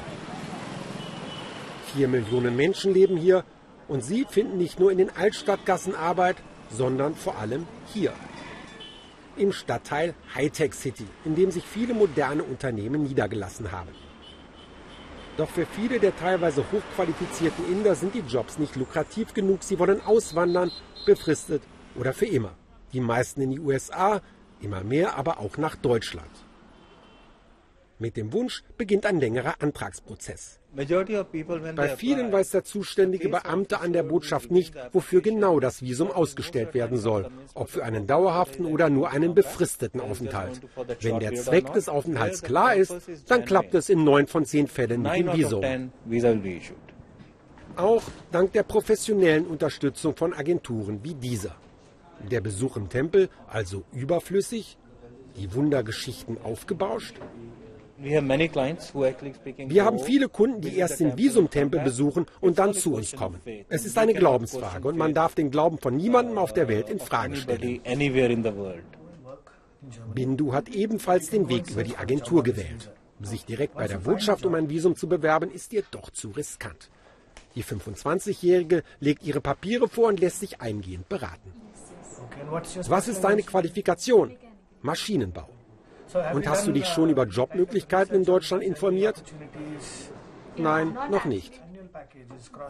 Vier 1.93 2.07
Millionen 2.07 2.55
Menschen 2.55 2.95
leben 2.95 3.17
hier 3.17 3.43
und 3.89 4.05
sie 4.05 4.25
finden 4.31 4.57
nicht 4.57 4.79
nur 4.79 4.93
in 4.93 4.99
den 4.99 5.11
Altstadtgassen 5.11 5.97
Arbeit, 5.97 6.37
sondern 6.71 7.17
vor 7.17 7.37
allem 7.39 7.67
hier. 7.93 8.13
Im 9.37 9.53
Stadtteil 9.53 10.15
Hightech 10.37 10.75
City, 10.75 11.09
in 11.25 11.35
dem 11.35 11.51
sich 11.51 11.65
viele 11.65 11.95
moderne 11.95 12.45
Unternehmen 12.45 13.03
niedergelassen 13.03 13.73
haben. 13.73 13.91
Doch 15.39 15.51
für 15.51 15.67
viele 15.67 15.99
der 15.99 16.17
teilweise 16.17 16.65
hochqualifizierten 16.71 17.67
Inder 17.73 17.97
sind 17.97 18.15
die 18.15 18.21
Jobs 18.21 18.57
nicht 18.61 18.77
lukrativ 18.77 19.35
genug. 19.35 19.65
Sie 19.65 19.81
wollen 19.81 20.01
auswandern, 20.01 20.71
befristet 21.07 21.63
oder 21.97 22.13
für 22.13 22.27
immer. 22.27 22.55
Die 22.93 23.01
meisten 23.01 23.41
in 23.41 23.51
die 23.51 23.59
USA, 23.59 24.21
immer 24.61 24.83
mehr 24.83 25.17
aber 25.17 25.39
auch 25.39 25.57
nach 25.59 25.77
Deutschland. 25.77 26.31
Mit 27.99 28.19
dem 28.19 28.33
Wunsch 28.35 28.63
beginnt 28.77 29.07
ein 29.07 29.21
längerer 29.21 29.55
Antragsprozess. 29.61 30.61
Bei 30.75 31.97
vielen 31.97 32.31
weiß 32.31 32.51
der 32.51 32.65
zuständige 32.65 33.31
Beamte 33.31 33.81
an 33.81 33.95
der 33.95 34.03
Botschaft 34.03 34.51
nicht, 34.51 34.75
wofür 34.93 35.23
genau 35.23 35.61
das 35.61 35.81
Visum 35.81 36.11
ausgestellt 36.11 36.75
werden 36.75 36.99
soll, 36.99 37.31
ob 37.55 37.71
für 37.71 37.85
einen 37.85 38.07
dauerhaften 38.07 38.67
oder 38.67 38.91
nur 38.91 39.11
einen 39.11 39.35
befristeten 39.35 40.03
Aufenthalt. 40.03 40.61
Wenn 41.01 41.21
der 41.21 41.35
Zweck 41.37 41.73
des 41.73 41.89
Aufenthalts 41.89 42.43
klar 42.43 42.75
ist, 42.75 42.95
dann 43.29 43.47
klappt 43.47 43.75
es 43.75 43.89
in 43.89 44.05
neun 44.05 44.27
von 44.27 44.45
zehn 44.45 44.67
Fällen 44.67 45.01
mit 45.01 45.15
dem 45.15 45.33
Visum. 45.33 45.65
Auch 47.77 48.03
dank 48.31 48.53
der 48.53 48.63
professionellen 48.63 49.47
Unterstützung 49.47 50.15
von 50.15 50.35
Agenturen 50.35 51.01
wie 51.03 51.15
dieser. 51.15 51.57
Der 52.31 52.41
Besuch 52.41 52.77
im 52.77 52.89
Tempel 52.89 53.29
also 53.49 53.85
überflüssig, 53.93 54.79
die 55.37 55.53
Wundergeschichten 55.55 56.39
aufgebauscht? 56.43 57.17
Wir 57.99 59.85
haben 59.85 59.99
viele 59.99 60.29
Kunden, 60.29 60.61
die 60.61 60.77
erst 60.77 61.01
den 61.01 61.17
Visumtempel 61.17 61.81
besuchen 61.81 62.27
und 62.41 62.59
dann 62.59 62.75
zu 62.75 62.95
uns 62.95 63.13
kommen. 63.13 63.41
Es 63.69 63.87
ist 63.87 63.97
eine 63.97 64.13
Glaubensfrage 64.13 64.87
und 64.87 64.99
man 64.99 65.15
darf 65.15 65.35
den 65.35 65.51
Glauben 65.51 65.79
von 65.79 65.97
niemandem 65.97 66.37
auf 66.37 66.53
der 66.53 66.69
Welt 66.69 66.91
in 66.91 66.99
Frage 66.99 67.37
stellen. 67.37 67.81
Bindu 70.15 70.53
hat 70.53 70.69
ebenfalls 70.69 71.31
den 71.31 71.49
Weg 71.49 71.71
über 71.71 71.85
die 71.85 71.97
Agentur 71.97 72.43
gewählt. 72.43 72.91
Sich 73.23 73.47
direkt 73.47 73.75
bei 73.75 73.89
der 73.89 73.99
Botschaft 73.99 74.45
um 74.45 74.55
ein 74.55 74.69
Visum 74.69 74.95
zu 74.95 75.09
bewerben, 75.09 75.51
ist 75.51 75.73
ihr 75.73 75.85
doch 75.91 76.11
zu 76.11 76.31
riskant. 76.31 76.91
Die 77.55 77.65
25-Jährige 77.65 78.83
legt 79.01 79.23
ihre 79.23 79.41
Papiere 79.41 79.89
vor 79.89 80.09
und 80.09 80.21
lässt 80.21 80.41
sich 80.41 80.61
eingehend 80.61 81.09
beraten. 81.09 81.53
Was 82.89 83.09
ist 83.09 83.23
deine 83.23 83.43
Qualifikation? 83.43 84.37
Maschinenbau. 84.83 85.49
Und 86.33 86.49
hast 86.49 86.67
du 86.67 86.73
dich 86.73 86.87
schon 86.87 87.11
über 87.11 87.25
Jobmöglichkeiten 87.27 88.15
in 88.15 88.25
Deutschland 88.25 88.63
informiert? 88.63 89.23
Nein, 90.57 90.97
noch 91.11 91.25
nicht. 91.25 91.61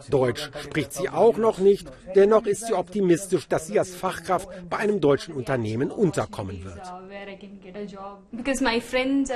Deutsch 0.09 0.49
spricht 0.63 0.93
sie 0.93 1.09
auch 1.09 1.37
noch 1.37 1.57
nicht, 1.57 1.87
dennoch 2.15 2.45
ist 2.45 2.67
sie 2.67 2.73
optimistisch, 2.73 3.47
dass 3.47 3.67
sie 3.67 3.79
als 3.79 3.95
Fachkraft 3.95 4.47
bei 4.69 4.77
einem 4.77 5.01
deutschen 5.01 5.33
Unternehmen 5.33 5.91
unterkommen 5.91 6.63
wird. 6.63 6.81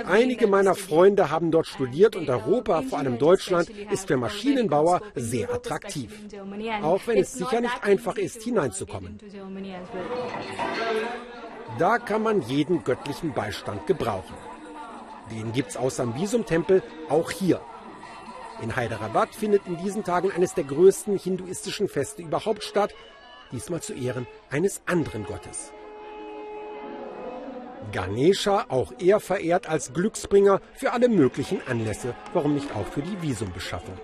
Einige 0.07 0.47
meiner 0.47 0.75
Freunde 0.75 1.29
haben 1.29 1.51
dort 1.51 1.67
studiert 1.67 2.15
und 2.15 2.29
Europa, 2.29 2.81
vor 2.83 2.99
allem 2.99 3.17
Deutschland, 3.17 3.69
ist 3.69 4.07
für 4.07 4.17
Maschinenbauer 4.17 5.01
sehr 5.15 5.51
attraktiv. 5.53 6.11
Auch 6.81 7.01
wenn 7.07 7.17
es 7.17 7.33
sicher 7.33 7.61
nicht 7.61 7.83
einfach 7.83 8.17
ist, 8.17 8.41
hineinzukommen. 8.43 9.19
Da 11.79 11.97
kann 11.99 12.23
man 12.23 12.41
jeden 12.41 12.83
göttlichen 12.83 13.33
Beistand 13.33 13.87
gebrauchen. 13.87 14.35
Den 15.31 15.53
gibt's 15.53 15.77
außer 15.77 16.03
im 16.03 16.15
Visumtempel 16.15 16.83
auch 17.09 17.31
hier. 17.31 17.61
In 18.61 18.75
Hyderabad 18.75 19.33
findet 19.33 19.65
in 19.65 19.77
diesen 19.77 20.03
Tagen 20.03 20.31
eines 20.31 20.53
der 20.53 20.63
größten 20.63 21.17
hinduistischen 21.17 21.87
Feste 21.87 22.21
überhaupt 22.21 22.63
statt, 22.63 22.93
diesmal 23.51 23.81
zu 23.81 23.93
Ehren 23.93 24.27
eines 24.49 24.81
anderen 24.85 25.23
Gottes. 25.23 25.73
Ganesha, 27.91 28.65
auch 28.69 28.93
er 28.99 29.19
verehrt 29.19 29.67
als 29.67 29.93
Glücksbringer 29.93 30.61
für 30.73 30.93
alle 30.93 31.09
möglichen 31.09 31.61
Anlässe, 31.67 32.13
warum 32.33 32.53
nicht 32.53 32.75
auch 32.75 32.85
für 32.85 33.01
die 33.01 33.21
Visumbeschaffung. 33.21 33.97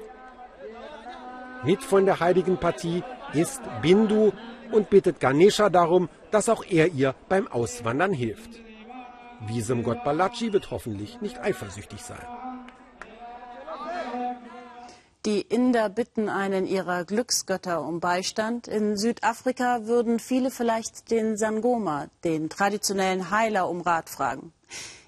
Mit 1.64 1.84
von 1.84 2.06
der 2.06 2.20
heiligen 2.20 2.58
Partie 2.58 3.04
ist 3.34 3.62
Bindu 3.82 4.32
und 4.72 4.90
bittet 4.90 5.20
Ganesha 5.20 5.70
darum, 5.70 6.10
dass 6.32 6.50
auch 6.50 6.64
er 6.68 6.88
ihr 6.88 7.16
beim 7.30 7.48
Auswandern 7.48 8.14
hilft. 8.14 8.50
Visumgott 9.48 10.04
Balaji 10.04 10.52
wird 10.52 10.72
hoffentlich 10.72 11.22
nicht 11.22 11.40
eifersüchtig 11.40 12.02
sein. 12.02 12.47
Die 15.26 15.42
Inder 15.42 15.90
bitten 15.90 16.30
einen 16.30 16.66
ihrer 16.66 17.04
Glücksgötter 17.04 17.82
um 17.82 18.00
Beistand. 18.00 18.70
In 18.70 18.96
Südafrika 18.96 19.86
würden 19.86 20.20
viele 20.20 20.52
vielleicht 20.52 21.12
den 21.12 21.36
Sangoma, 21.36 22.08
den 22.24 22.50
traditionellen 22.50 23.30
Heiler, 23.30 23.70
um 23.70 23.82
Rat 23.82 24.10
fragen. 24.10 24.54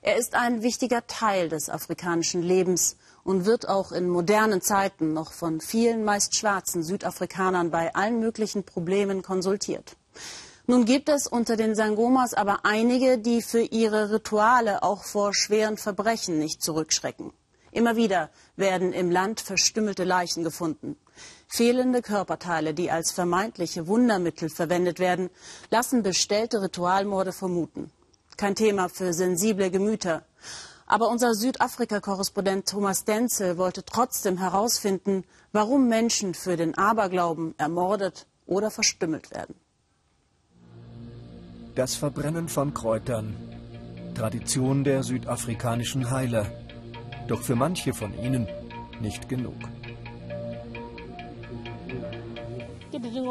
Er 0.01 0.17
ist 0.17 0.35
ein 0.35 0.61
wichtiger 0.61 1.07
Teil 1.07 1.47
des 1.47 1.69
afrikanischen 1.69 2.41
Lebens 2.41 2.97
und 3.23 3.45
wird 3.45 3.69
auch 3.69 3.93
in 3.93 4.09
modernen 4.09 4.61
Zeiten 4.61 5.13
noch 5.13 5.31
von 5.31 5.61
vielen 5.61 6.03
meist 6.03 6.35
schwarzen 6.35 6.83
Südafrikanern 6.83 7.71
bei 7.71 7.95
allen 7.95 8.19
möglichen 8.19 8.63
Problemen 8.63 9.21
konsultiert. 9.21 9.95
Nun 10.67 10.85
gibt 10.85 11.09
es 11.09 11.27
unter 11.27 11.55
den 11.55 11.75
Sangomas 11.75 12.33
aber 12.33 12.65
einige, 12.65 13.17
die 13.17 13.41
für 13.41 13.61
ihre 13.61 14.11
Rituale 14.11 14.83
auch 14.83 15.03
vor 15.03 15.33
schweren 15.33 15.77
Verbrechen 15.77 16.39
nicht 16.39 16.61
zurückschrecken. 16.61 17.31
Immer 17.79 17.95
wieder 17.95 18.29
werden 18.57 18.91
im 18.91 19.09
Land 19.09 19.39
verstümmelte 19.39 20.03
Leichen 20.03 20.43
gefunden. 20.43 20.97
Fehlende 21.47 22.01
Körperteile, 22.01 22.73
die 22.73 22.91
als 22.91 23.13
vermeintliche 23.13 23.87
Wundermittel 23.87 24.49
verwendet 24.49 24.99
werden, 24.99 25.29
lassen 25.69 26.03
bestellte 26.03 26.61
Ritualmorde 26.61 27.31
vermuten. 27.31 27.89
Kein 28.35 28.55
Thema 28.55 28.89
für 28.89 29.13
sensible 29.13 29.71
Gemüter. 29.71 30.25
Aber 30.87 31.07
unser 31.07 31.33
Südafrika-Korrespondent 31.33 32.67
Thomas 32.67 33.05
Denzel 33.05 33.57
wollte 33.57 33.85
trotzdem 33.85 34.37
herausfinden, 34.39 35.23
warum 35.53 35.87
Menschen 35.87 36.33
für 36.33 36.57
den 36.57 36.77
Aberglauben 36.77 37.55
ermordet 37.57 38.27
oder 38.45 38.71
verstümmelt 38.71 39.31
werden. 39.31 39.55
Das 41.75 41.95
Verbrennen 41.95 42.49
von 42.49 42.73
Kräutern. 42.73 43.37
Tradition 44.15 44.83
der 44.83 45.03
südafrikanischen 45.03 46.11
Heiler 46.11 46.51
doch 47.29 47.41
für 47.41 47.55
manche 47.55 47.93
von 47.93 48.13
ihnen 48.21 48.47
nicht 49.01 49.29
genug. 49.29 49.55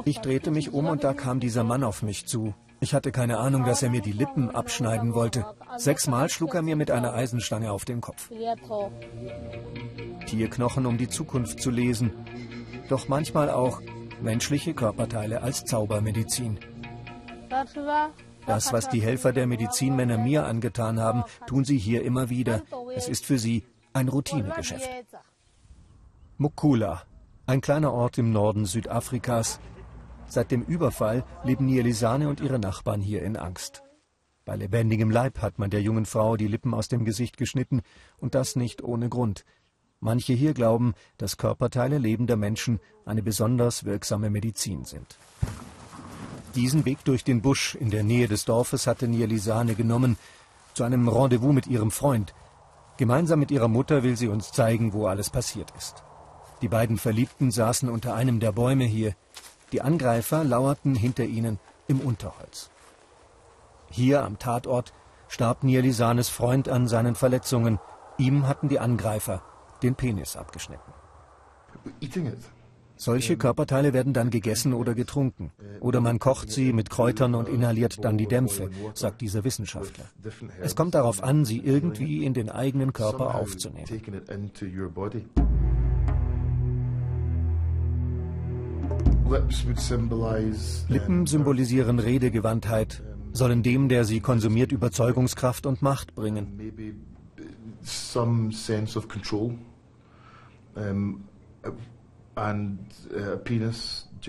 Ich 0.05 0.21
drehte 0.21 0.51
mich 0.51 0.73
um 0.73 0.87
und 0.87 1.05
da 1.05 1.13
kam 1.13 1.41
dieser 1.41 1.65
Mann 1.65 1.85
auf 1.85 2.03
mich 2.03 2.27
zu. 2.27 2.55
Ich 2.81 2.95
hatte 2.95 3.11
keine 3.11 3.39
Ahnung, 3.39 3.65
dass 3.65 3.83
er 3.83 3.91
mir 3.91 4.01
die 4.01 4.13
Lippen 4.13 4.51
abschneiden 4.51 5.15
wollte. 5.15 5.45
Sechsmal 5.77 6.29
schlug 6.29 6.55
er 6.55 6.63
mir 6.63 6.77
mit 6.77 6.91
einer 6.91 7.13
Eisenstange 7.13 7.73
auf 7.73 7.85
den 7.85 8.01
Kopf. 8.01 8.31
Tierknochen, 10.27 10.87
um 10.87 10.97
die 10.97 11.09
Zukunft 11.09 11.61
zu 11.61 11.71
lesen. 11.71 12.13
Doch 12.89 13.09
manchmal 13.09 13.51
auch 13.51 13.81
menschliche 14.23 14.75
Körperteile 14.75 15.43
als 15.43 15.65
Zaubermedizin. 15.65 16.59
Das, 18.47 18.73
was 18.73 18.89
die 18.89 19.03
Helfer 19.03 19.33
der 19.33 19.47
Medizinmänner 19.47 20.17
mir 20.17 20.47
angetan 20.47 21.01
haben, 21.01 21.25
tun 21.47 21.65
sie 21.65 21.79
hier 21.79 22.05
immer 22.05 22.31
wieder. 22.31 22.63
Es 22.95 23.09
ist 23.09 23.27
für 23.27 23.39
sie 23.39 23.65
ein 23.93 24.09
Routinegeschäft. 24.09 24.89
Mukula, 26.37 27.03
ein 27.47 27.61
kleiner 27.61 27.93
Ort 27.93 28.19
im 28.19 28.33
Norden 28.33 28.65
Südafrikas. 28.67 29.61
Seit 30.27 30.51
dem 30.51 30.63
Überfall 30.63 31.25
leben 31.45 31.67
Nielisane 31.67 32.29
und 32.29 32.41
ihre 32.41 32.59
Nachbarn 32.59 33.01
hier 33.01 33.23
in 33.23 33.37
Angst. 33.37 33.83
Bei 34.45 34.57
lebendigem 34.57 35.11
Leib 35.11 35.43
hat 35.43 35.59
man 35.59 35.71
der 35.71 35.83
jungen 35.83 36.07
Frau 36.07 36.37
die 36.37 36.47
Lippen 36.47 36.75
aus 36.75 36.89
dem 36.89 37.05
Gesicht 37.05 37.37
geschnitten 37.37 37.83
und 38.19 38.35
das 38.35 38.57
nicht 38.57 38.83
ohne 38.83 39.09
Grund. 39.09 39.45
Manche 40.01 40.33
hier 40.33 40.55
glauben, 40.55 40.95
dass 41.17 41.39
Körperteile 41.39 41.99
lebender 41.99 42.37
Menschen 42.37 42.81
eine 43.05 43.23
besonders 43.23 43.85
wirksame 43.85 44.31
Medizin 44.31 44.85
sind. 44.85 45.19
Diesen 46.55 46.85
Weg 46.85 47.05
durch 47.05 47.25
den 47.25 47.43
Busch 47.43 47.75
in 47.75 47.91
der 47.91 48.05
Nähe 48.05 48.29
des 48.29 48.45
Dorfes 48.45 48.87
hatte 48.87 49.09
Nielisane 49.09 49.75
genommen, 49.75 50.17
zu 50.75 50.85
einem 50.85 51.09
Rendezvous 51.09 51.53
mit 51.53 51.67
ihrem 51.67 51.91
Freund, 51.91 52.35
Gemeinsam 52.99 53.39
mit 53.39 53.53
ihrer 53.53 53.69
Mutter 53.69 54.03
will 54.03 54.17
sie 54.17 54.27
uns 54.27 54.51
zeigen, 54.51 54.93
wo 54.93 55.07
alles 55.07 55.31
passiert 55.31 55.73
ist. 55.79 56.03
Die 56.63 56.69
beiden 56.69 56.99
Verliebten 56.99 57.53
saßen 57.53 57.89
unter 57.89 58.15
einem 58.15 58.41
der 58.41 58.51
Bäume 58.51 58.85
hier. 58.85 59.15
Die 59.71 59.83
Angreifer 59.83 60.43
lauerten 60.43 60.97
hinter 60.97 61.25
ihnen 61.25 61.61
im 61.87 62.01
Unterholz. 62.01 62.71
Hier 63.89 64.25
am 64.25 64.41
Tatort 64.41 64.93
starb 65.29 65.63
Nielisanes 65.63 66.29
Freund 66.29 66.69
an 66.69 66.89
seinen 66.89 67.15
Verletzungen. 67.15 67.79
Ihm 68.19 68.49
hatten 68.49 68.69
die 68.69 68.81
Angreifer 68.81 69.43
den 69.81 69.95
Penis 69.95 70.37
abgeschnitten. 70.37 70.93
Solche 72.99 73.37
Körperteile 73.37 73.93
werden 73.93 74.13
dann 74.13 74.29
gegessen 74.31 74.75
oder 74.75 74.95
getrunken. 74.95 75.53
Oder 75.79 76.01
man 76.01 76.19
kocht 76.19 76.51
sie 76.51 76.73
mit 76.73 76.91
Kräutern 76.91 77.37
und 77.37 77.49
inhaliert 77.49 78.05
dann 78.05 78.19
die 78.19 78.27
Dämpfe, 78.27 78.71
sagt 78.93 79.21
dieser 79.21 79.45
Wissenschaftler. 79.45 80.05
Es 80.61 80.75
kommt 80.75 80.95
darauf 80.95 81.23
an, 81.23 81.45
sie 81.45 81.59
irgendwie 81.59 82.25
in 82.25 82.35
den 82.35 82.51
eigenen 82.51 82.93
Körper 82.93 83.37
aufzunehmen. 83.37 83.87
Lippen 90.89 91.27
symbolisieren 91.27 91.99
Redegewandtheit, 92.01 93.03
sollen 93.33 93.63
dem, 93.63 93.89
der 93.89 94.05
sie 94.05 94.21
konsumiert, 94.21 94.73
Überzeugungskraft 94.73 95.67
und 95.67 95.83
Macht 95.83 96.17
bringen. 96.17 96.61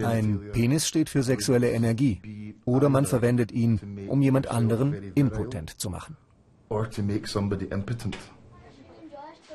Ein 0.03 0.41
Penis 0.51 0.87
steht 0.87 1.09
für 1.09 1.23
sexuelle 1.23 1.71
Energie 1.71 2.55
oder 2.65 2.89
man 2.89 3.05
verwendet 3.05 3.51
ihn, 3.51 4.07
um 4.07 4.21
jemand 4.21 4.47
anderen 4.47 5.13
impotent 5.15 5.79
zu 5.79 5.89
machen. 5.89 6.17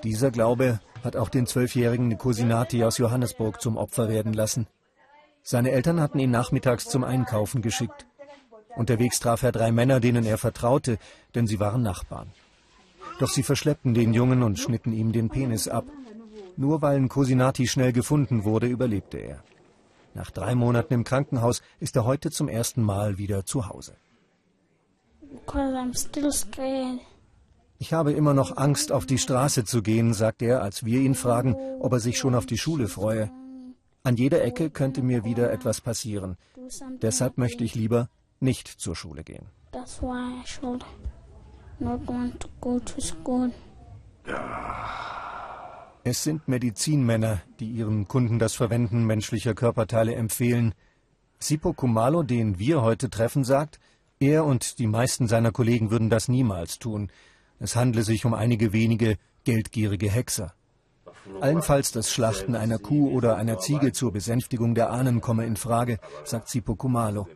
Dieser 0.02 0.30
Glaube 0.30 0.80
hat 1.02 1.16
auch 1.16 1.28
den 1.28 1.46
zwölfjährigen 1.46 2.08
Nikosinati 2.08 2.84
aus 2.84 2.98
Johannesburg 2.98 3.60
zum 3.60 3.76
Opfer 3.76 4.08
werden 4.08 4.32
lassen. 4.32 4.66
Seine 5.42 5.70
Eltern 5.70 6.00
hatten 6.00 6.18
ihn 6.18 6.30
nachmittags 6.30 6.86
zum 6.86 7.04
Einkaufen 7.04 7.62
geschickt. 7.62 8.06
Unterwegs 8.76 9.20
traf 9.20 9.42
er 9.42 9.52
drei 9.52 9.70
Männer, 9.72 10.00
denen 10.00 10.24
er 10.24 10.38
vertraute, 10.38 10.98
denn 11.34 11.46
sie 11.46 11.60
waren 11.60 11.82
Nachbarn. 11.82 12.32
Doch 13.18 13.28
sie 13.28 13.42
verschleppten 13.42 13.94
den 13.94 14.12
Jungen 14.12 14.42
und 14.42 14.58
schnitten 14.58 14.92
ihm 14.92 15.12
den 15.12 15.28
Penis 15.28 15.68
ab. 15.68 15.84
Nur 16.56 16.82
weil 16.82 17.00
Nkosinati 17.00 17.66
schnell 17.66 17.92
gefunden 17.92 18.44
wurde, 18.44 18.66
überlebte 18.66 19.18
er. 19.18 19.42
Nach 20.14 20.30
drei 20.30 20.54
Monaten 20.54 20.94
im 20.94 21.04
Krankenhaus 21.04 21.62
ist 21.80 21.96
er 21.96 22.04
heute 22.04 22.30
zum 22.30 22.48
ersten 22.48 22.82
Mal 22.82 23.18
wieder 23.18 23.44
zu 23.44 23.68
Hause. 23.68 23.96
Ich 27.78 27.92
habe 27.92 28.12
immer 28.12 28.34
noch 28.34 28.56
Angst, 28.56 28.92
auf 28.92 29.04
die 29.04 29.18
Straße 29.18 29.64
zu 29.64 29.82
gehen, 29.82 30.14
sagt 30.14 30.42
er, 30.42 30.62
als 30.62 30.84
wir 30.84 31.00
ihn 31.00 31.16
fragen, 31.16 31.56
ob 31.80 31.92
er 31.92 32.00
sich 32.00 32.18
schon 32.18 32.36
auf 32.36 32.46
die 32.46 32.58
Schule 32.58 32.88
freue. 32.88 33.30
An 34.04 34.16
jeder 34.16 34.44
Ecke 34.44 34.70
könnte 34.70 35.02
mir 35.02 35.24
wieder 35.24 35.50
etwas 35.50 35.80
passieren. 35.80 36.36
Deshalb 37.02 37.36
möchte 37.36 37.64
ich 37.64 37.74
lieber 37.74 38.08
nicht 38.38 38.68
zur 38.68 38.94
Schule 38.94 39.24
gehen. 39.24 39.46
Es 46.06 46.22
sind 46.22 46.48
Medizinmänner, 46.48 47.40
die 47.60 47.70
ihren 47.70 48.06
Kunden 48.06 48.38
das 48.38 48.54
Verwenden 48.54 49.06
menschlicher 49.06 49.54
Körperteile 49.54 50.14
empfehlen. 50.14 50.74
Sipo 51.38 51.72
Kumalo, 51.72 52.22
den 52.22 52.58
wir 52.58 52.82
heute 52.82 53.08
treffen, 53.08 53.42
sagt, 53.42 53.80
er 54.20 54.44
und 54.44 54.78
die 54.78 54.86
meisten 54.86 55.28
seiner 55.28 55.50
Kollegen 55.50 55.90
würden 55.90 56.10
das 56.10 56.28
niemals 56.28 56.78
tun. 56.78 57.10
Es 57.58 57.74
handle 57.74 58.02
sich 58.02 58.26
um 58.26 58.34
einige 58.34 58.74
wenige 58.74 59.16
geldgierige 59.44 60.10
Hexer. 60.10 60.52
Allenfalls 61.40 61.90
das 61.92 62.12
Schlachten 62.12 62.54
einer 62.54 62.78
Kuh 62.78 63.10
oder 63.10 63.36
einer 63.36 63.58
Ziege 63.58 63.92
zur 63.92 64.12
Besänftigung 64.12 64.74
der 64.74 64.90
Ahnen 64.90 65.22
komme 65.22 65.46
in 65.46 65.56
Frage, 65.56 65.98
sagt 66.24 66.50
Sipo 66.50 66.76
Kumalo. 66.76 67.28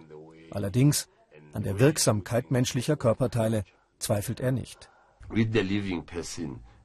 Allerdings 0.51 1.09
an 1.55 1.63
der 1.63 1.79
Wirksamkeit 1.81 2.51
menschlicher 2.51 2.97
Körperteile 2.97 3.65
zweifelt 3.99 4.41
er 4.41 4.53
nicht. 4.53 4.91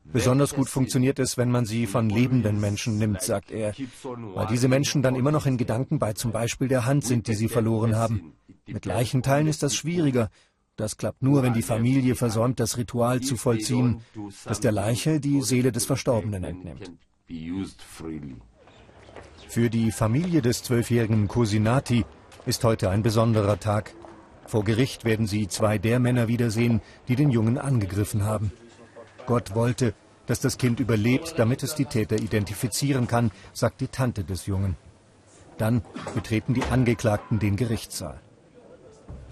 Besonders 0.06 0.54
gut 0.54 0.70
funktioniert 0.70 1.20
es, 1.20 1.38
wenn 1.38 1.50
man 1.50 1.66
sie 1.66 1.88
von 1.88 2.10
lebenden 2.10 2.60
Menschen 2.60 2.98
nimmt, 2.98 3.22
sagt 3.22 3.52
er, 3.52 3.74
weil 4.04 4.48
diese 4.48 4.68
Menschen 4.68 5.02
dann 5.02 5.16
immer 5.16 5.32
noch 5.32 5.46
in 5.46 5.58
Gedanken 5.58 5.98
bei 5.98 6.14
zum 6.14 6.32
Beispiel 6.32 6.68
der 6.68 6.86
Hand 6.86 7.06
sind, 7.06 7.28
die 7.28 7.36
sie 7.36 7.48
verloren 7.48 7.96
haben. 7.96 8.34
Mit 8.68 8.86
Leichenteilen 8.86 9.48
ist 9.48 9.64
das 9.64 9.76
schwieriger. 9.76 10.30
Das 10.76 10.98
klappt 10.98 11.22
nur, 11.22 11.44
wenn 11.44 11.54
die 11.54 11.62
Familie 11.62 12.16
versäumt, 12.16 12.60
das 12.60 12.78
Ritual 12.78 13.22
zu 13.22 13.38
vollziehen, 13.38 14.02
das 14.46 14.60
der 14.60 14.72
Leiche 14.72 15.20
die 15.20 15.42
Seele 15.42 15.72
des 15.72 15.86
Verstorbenen 15.86 16.44
entnimmt. 16.44 16.92
Für 19.48 19.70
die 19.70 19.92
Familie 19.92 20.42
des 20.42 20.64
zwölfjährigen 20.64 21.28
Cosinati 21.28 22.06
ist 22.46 22.64
heute 22.64 22.90
ein 22.90 23.04
besonderer 23.04 23.60
Tag. 23.60 23.94
Vor 24.48 24.64
Gericht 24.64 25.06
werden 25.06 25.28
sie 25.28 25.48
zwei 25.48 25.78
der 25.78 26.00
Männer 26.00 26.28
wiedersehen, 26.28 26.82
die 27.08 27.16
den 27.16 27.30
Jungen 27.30 27.58
angegriffen 27.58 28.24
haben. 28.24 28.52
Gott 29.26 29.56
wollte, 29.56 29.94
dass 30.26 30.40
das 30.40 30.58
Kind 30.58 30.80
überlebt, 30.80 31.36
damit 31.38 31.64
es 31.64 31.76
die 31.76 31.86
Täter 31.86 32.18
identifizieren 32.18 33.08
kann, 33.08 33.32
sagt 33.54 33.82
die 33.82 33.88
Tante 33.88 34.24
des 34.24 34.46
Jungen. 34.46 34.78
Dann 35.58 35.82
betreten 36.16 36.54
die 36.54 36.64
Angeklagten 36.64 37.40
den 37.40 37.56
Gerichtssaal. 37.56 38.20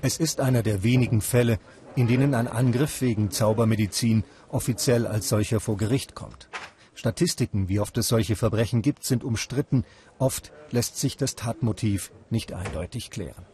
Es 0.01 0.17
ist 0.17 0.39
einer 0.39 0.63
der 0.63 0.83
wenigen 0.83 1.21
Fälle, 1.21 1.59
in 1.95 2.07
denen 2.07 2.35
ein 2.35 2.47
Angriff 2.47 3.01
wegen 3.01 3.31
Zaubermedizin 3.31 4.23
offiziell 4.49 5.07
als 5.07 5.29
solcher 5.29 5.59
vor 5.59 5.77
Gericht 5.77 6.15
kommt. 6.15 6.49
Statistiken, 6.93 7.69
wie 7.69 7.79
oft 7.79 7.97
es 7.97 8.07
solche 8.07 8.35
Verbrechen 8.35 8.81
gibt, 8.81 9.03
sind 9.03 9.23
umstritten. 9.23 9.85
Oft 10.19 10.51
lässt 10.71 10.97
sich 10.97 11.17
das 11.17 11.35
Tatmotiv 11.35 12.11
nicht 12.29 12.53
eindeutig 12.53 13.09
klären. 13.09 13.45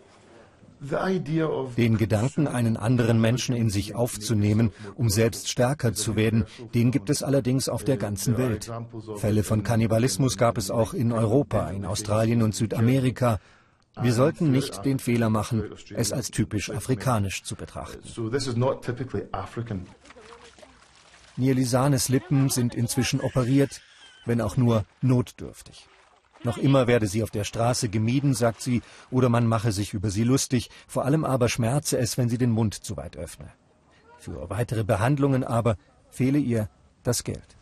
Den 0.79 1.97
Gedanken, 1.97 2.47
einen 2.47 2.77
anderen 2.77 3.19
Menschen 3.19 3.55
in 3.55 3.69
sich 3.69 3.95
aufzunehmen, 3.95 4.71
um 4.95 5.09
selbst 5.09 5.49
stärker 5.49 5.93
zu 5.93 6.15
werden, 6.15 6.45
den 6.73 6.91
gibt 6.91 7.09
es 7.09 7.23
allerdings 7.23 7.67
auf 7.67 7.83
der 7.83 7.97
ganzen 7.97 8.37
Welt. 8.37 8.71
Fälle 9.15 9.43
von 9.43 9.63
Kannibalismus 9.63 10.37
gab 10.37 10.57
es 10.57 10.69
auch 10.69 10.93
in 10.93 11.11
Europa, 11.11 11.69
in 11.71 11.85
Australien 11.85 12.41
und 12.43 12.53
Südamerika. 12.55 13.39
Wir 13.99 14.13
sollten 14.13 14.51
nicht 14.51 14.85
den 14.85 14.99
Fehler 14.99 15.29
machen, 15.29 15.63
es 15.95 16.13
als 16.13 16.29
typisch 16.29 16.69
afrikanisch 16.69 17.43
zu 17.43 17.55
betrachten. 17.55 18.03
Nielisanes 21.37 22.09
Lippen 22.09 22.49
sind 22.49 22.75
inzwischen 22.75 23.21
operiert, 23.21 23.81
wenn 24.25 24.41
auch 24.41 24.57
nur 24.57 24.85
notdürftig. 25.01 25.87
Noch 26.43 26.57
immer 26.57 26.87
werde 26.87 27.07
sie 27.07 27.23
auf 27.23 27.31
der 27.31 27.43
Straße 27.43 27.89
gemieden, 27.89 28.33
sagt 28.33 28.61
sie, 28.61 28.81
oder 29.11 29.29
man 29.29 29.47
mache 29.47 29.71
sich 29.71 29.93
über 29.93 30.09
sie 30.09 30.23
lustig, 30.23 30.69
vor 30.87 31.05
allem 31.05 31.25
aber 31.25 31.49
schmerze 31.49 31.97
es, 31.97 32.17
wenn 32.17 32.29
sie 32.29 32.37
den 32.37 32.51
Mund 32.51 32.73
zu 32.73 32.97
weit 32.97 33.17
öffne. 33.17 33.49
Für 34.17 34.49
weitere 34.49 34.83
Behandlungen 34.83 35.43
aber 35.43 35.77
fehle 36.09 36.39
ihr 36.39 36.69
das 37.03 37.23
Geld. 37.23 37.57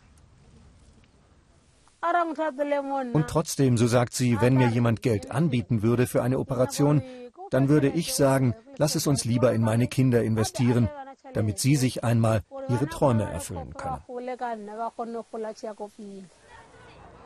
Und 3.12 3.26
trotzdem, 3.28 3.76
so 3.76 3.86
sagt 3.86 4.14
sie, 4.14 4.40
wenn 4.40 4.54
mir 4.54 4.68
jemand 4.68 5.02
Geld 5.02 5.30
anbieten 5.30 5.82
würde 5.82 6.06
für 6.06 6.22
eine 6.22 6.38
Operation, 6.38 7.02
dann 7.50 7.68
würde 7.68 7.88
ich 7.88 8.14
sagen, 8.14 8.54
lass 8.76 8.94
es 8.94 9.06
uns 9.06 9.24
lieber 9.24 9.52
in 9.52 9.62
meine 9.62 9.88
Kinder 9.88 10.22
investieren, 10.22 10.88
damit 11.32 11.58
sie 11.58 11.76
sich 11.76 12.04
einmal 12.04 12.42
ihre 12.68 12.88
Träume 12.88 13.24
erfüllen 13.24 13.74
können. 13.74 14.02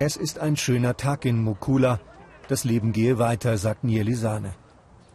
Es 0.02 0.16
ist 0.16 0.38
ein 0.38 0.56
schöner 0.56 0.96
Tag 0.96 1.26
in 1.26 1.42
Mukula. 1.44 2.00
Das 2.48 2.64
Leben 2.64 2.92
gehe 2.92 3.18
weiter, 3.18 3.58
sagt 3.58 3.84
Nielisane. 3.84 4.54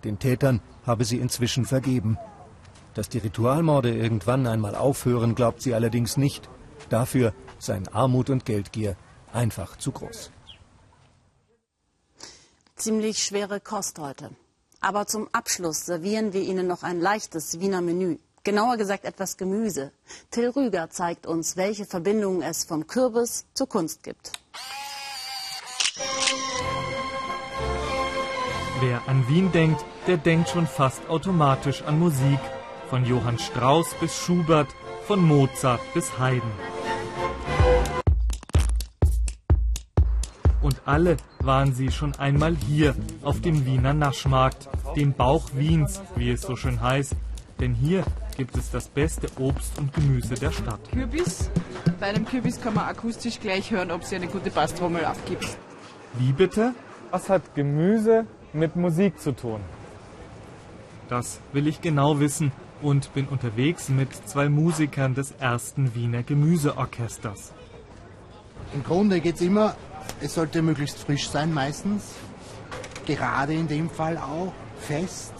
Den 0.04 0.20
Tätern 0.20 0.62
habe 0.86 1.06
sie 1.06 1.18
inzwischen 1.18 1.66
vergeben. 1.66 2.20
Dass 2.94 3.10
die 3.10 3.18
Ritualmorde 3.18 3.96
irgendwann 3.96 4.46
einmal 4.46 4.76
aufhören, 4.76 5.34
glaubt 5.34 5.64
sie 5.64 5.74
allerdings 5.74 6.18
nicht. 6.18 6.48
Dafür 6.90 7.34
seien 7.58 7.88
Armut 7.88 8.30
und 8.30 8.46
Geldgier 8.46 8.96
einfach 9.34 9.76
zu 9.78 9.92
groß. 9.92 10.30
Ziemlich 12.76 13.24
schwere 13.24 13.60
Kost 13.60 13.98
heute. 13.98 14.36
Aber 14.82 15.08
zum 15.08 15.28
Abschluss 15.32 15.88
servieren 15.88 16.32
wir 16.32 16.44
Ihnen 16.44 16.68
noch 16.68 16.84
ein 16.84 17.00
leichtes 17.00 17.60
Wiener 17.60 17.82
Menü. 17.82 18.20
Genauer 18.46 18.78
gesagt 18.78 19.06
etwas 19.06 19.38
Gemüse. 19.38 19.92
Till 20.30 20.50
Rüger 20.50 20.92
zeigt 20.92 21.26
uns, 21.26 21.58
welche 21.58 21.84
Verbindungen 21.84 22.44
es 22.44 22.64
vom 22.64 22.86
Kürbis 22.86 23.48
zur 23.56 23.68
Kunst 23.68 24.04
gibt. 24.04 24.34
Wer 28.82 29.02
an 29.08 29.28
Wien 29.28 29.52
denkt, 29.52 29.84
der 30.06 30.18
denkt 30.18 30.50
schon 30.50 30.68
fast 30.68 31.10
automatisch 31.10 31.82
an 31.82 31.98
Musik. 31.98 32.38
Von 32.88 33.04
Johann 33.04 33.40
Strauss 33.40 33.96
bis 34.00 34.16
Schubert, 34.16 34.68
von 35.08 35.24
Mozart 35.24 35.82
bis 35.96 36.20
Haydn. 36.20 36.52
Und 40.62 40.80
alle 40.86 41.18
waren 41.40 41.74
sie 41.74 41.90
schon 41.90 42.14
einmal 42.18 42.56
hier 42.56 42.96
auf 43.24 43.42
dem 43.42 43.66
Wiener 43.66 43.96
Naschmarkt, 43.96 44.70
dem 44.96 45.14
Bauch 45.14 45.50
Wiens, 45.54 46.00
wie 46.16 46.30
es 46.30 46.42
so 46.42 46.56
schön 46.56 46.80
heißt. 46.80 47.14
Denn 47.60 47.74
hier 47.74 48.04
gibt 48.36 48.58
es 48.58 48.70
das 48.72 48.88
beste 48.88 49.28
Obst 49.40 49.78
und 49.78 49.94
Gemüse 49.94 50.36
der 50.36 50.52
Stadt. 50.52 50.80
Kürbis. 50.92 51.50
Bei 52.00 52.08
einem 52.08 52.26
Kürbis 52.26 52.60
kann 52.62 52.74
man 52.74 52.86
akustisch 52.86 53.40
gleich 53.40 53.72
hören, 53.72 53.92
ob 53.92 54.04
sie 54.04 54.16
eine 54.16 54.28
gute 54.28 54.52
Basstrommel 54.52 55.06
abgibt. 55.06 55.58
Wie 56.14 56.32
bitte? 56.32 56.74
Was 57.12 57.30
hat 57.30 57.56
Gemüse 57.56 58.26
mit 58.54 58.76
Musik 58.76 59.20
zu 59.20 59.32
tun? 59.32 59.62
Das 61.10 61.40
will 61.54 61.68
ich 61.68 61.82
genau 61.82 62.20
wissen 62.20 62.52
und 62.82 63.14
bin 63.14 63.28
unterwegs 63.28 63.90
mit 63.90 64.14
zwei 64.28 64.50
Musikern 64.50 65.14
des 65.14 65.32
ersten 65.32 65.96
Wiener 65.96 66.24
Gemüseorchesters. 66.24 67.54
Im 68.74 68.84
Grunde 68.84 69.22
geht 69.22 69.36
es 69.36 69.42
immer, 69.42 69.76
es 70.22 70.34
sollte 70.34 70.62
möglichst 70.62 71.00
frisch 71.00 71.30
sein 71.30 71.54
meistens. 71.54 72.16
Gerade 73.06 73.54
in 73.54 73.68
dem 73.68 73.90
Fall 73.90 74.18
auch 74.18 74.52
fest. 74.80 75.34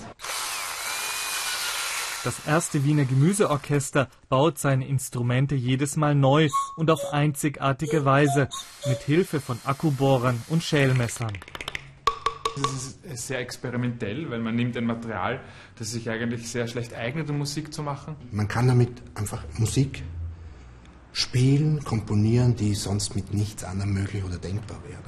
Das 2.26 2.48
erste 2.48 2.84
Wiener 2.84 3.06
Gemüseorchester 3.06 4.10
baut 4.30 4.58
seine 4.58 4.88
Instrumente 4.88 5.54
jedes 5.54 5.96
Mal 5.96 6.16
neu 6.16 6.50
und 6.76 6.90
auf 6.90 7.14
einzigartige 7.14 8.04
Weise 8.04 8.50
mit 8.88 8.98
Hilfe 9.04 9.40
von 9.40 9.60
Akkubohrern 9.64 10.42
und 10.48 10.64
Schälmessern. 10.64 11.34
Das 12.60 12.98
ist 13.14 13.28
sehr 13.28 13.38
experimentell, 13.38 14.32
weil 14.32 14.40
man 14.40 14.56
nimmt 14.56 14.76
ein 14.76 14.86
Material, 14.86 15.40
das 15.78 15.92
sich 15.92 16.10
eigentlich 16.10 16.50
sehr 16.50 16.68
schlecht 16.68 16.96
eignet, 16.96 17.30
um 17.30 17.38
Musik 17.38 17.72
zu 17.72 17.84
machen. 17.84 18.16
Man 18.32 18.48
kann 18.48 18.68
damit 18.68 19.04
einfach 19.14 19.44
Musik 19.60 20.02
spielen, 21.12 21.84
komponieren, 21.84 22.56
die 22.56 22.74
sonst 22.74 23.16
mit 23.16 23.36
nichts 23.36 23.64
anderem 23.64 23.94
möglich 23.94 24.24
oder 24.24 24.40
denkbar 24.40 24.80
wäre. 24.88 25.04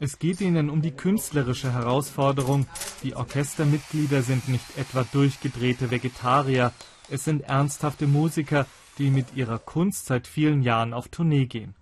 Es 0.00 0.18
geht 0.20 0.40
ihnen 0.40 0.70
um 0.70 0.80
die 0.80 0.92
künstlerische 0.92 1.72
Herausforderung. 1.72 2.66
Die 3.02 3.16
Orchestermitglieder 3.16 4.22
sind 4.22 4.48
nicht 4.48 4.76
etwa 4.76 5.04
durchgedrehte 5.12 5.90
Vegetarier, 5.90 6.72
es 7.10 7.24
sind 7.24 7.42
ernsthafte 7.42 8.06
Musiker, 8.06 8.66
die 8.98 9.10
mit 9.10 9.34
ihrer 9.34 9.58
Kunst 9.58 10.06
seit 10.06 10.26
vielen 10.26 10.62
Jahren 10.62 10.92
auf 10.92 11.08
Tournee 11.08 11.46
gehen. 11.46 11.74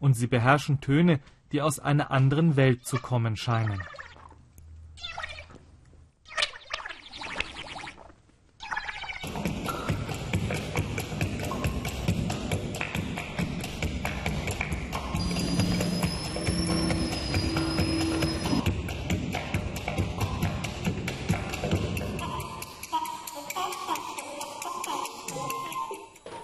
Und 0.00 0.14
sie 0.14 0.26
beherrschen 0.26 0.80
Töne, 0.80 1.20
die 1.52 1.62
aus 1.62 1.78
einer 1.78 2.10
anderen 2.10 2.56
Welt 2.56 2.84
zu 2.84 2.96
kommen 2.96 3.36
scheinen. 3.36 3.80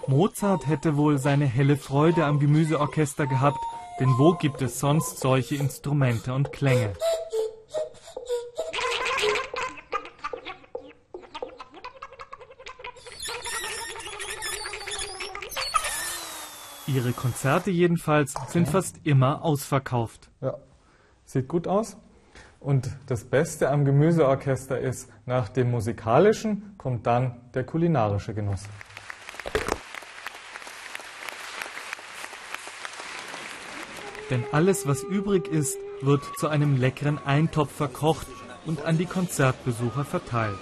Mozart 0.09 0.65
hätte 0.65 0.97
wohl 0.97 1.19
seine 1.19 1.45
helle 1.45 1.77
Freude 1.77 2.25
am 2.25 2.39
Gemüseorchester 2.39 3.27
gehabt, 3.27 3.59
denn 3.99 4.07
wo 4.17 4.33
gibt 4.33 4.59
es 4.63 4.79
sonst 4.79 5.19
solche 5.19 5.55
Instrumente 5.55 6.33
und 6.33 6.51
Klänge? 6.51 6.93
Ihre 16.87 17.11
Konzerte 17.11 17.69
jedenfalls 17.69 18.33
sind 18.47 18.67
fast 18.67 18.95
immer 19.03 19.45
ausverkauft. 19.45 20.31
Ja, 20.41 20.55
sieht 21.23 21.47
gut 21.47 21.67
aus. 21.67 21.97
Und 22.59 22.89
das 23.05 23.25
Beste 23.25 23.69
am 23.69 23.85
Gemüseorchester 23.85 24.79
ist, 24.79 25.07
nach 25.27 25.49
dem 25.49 25.69
musikalischen 25.69 26.73
kommt 26.79 27.05
dann 27.05 27.39
der 27.53 27.63
kulinarische 27.63 28.33
Genuss. 28.33 28.63
Denn 34.29 34.43
alles, 34.51 34.87
was 34.87 35.03
übrig 35.03 35.47
ist, 35.47 35.77
wird 36.01 36.23
zu 36.37 36.47
einem 36.47 36.77
leckeren 36.77 37.17
Eintopf 37.17 37.71
verkocht 37.71 38.27
und 38.65 38.85
an 38.85 38.97
die 38.97 39.05
Konzertbesucher 39.05 40.05
verteilt. 40.05 40.59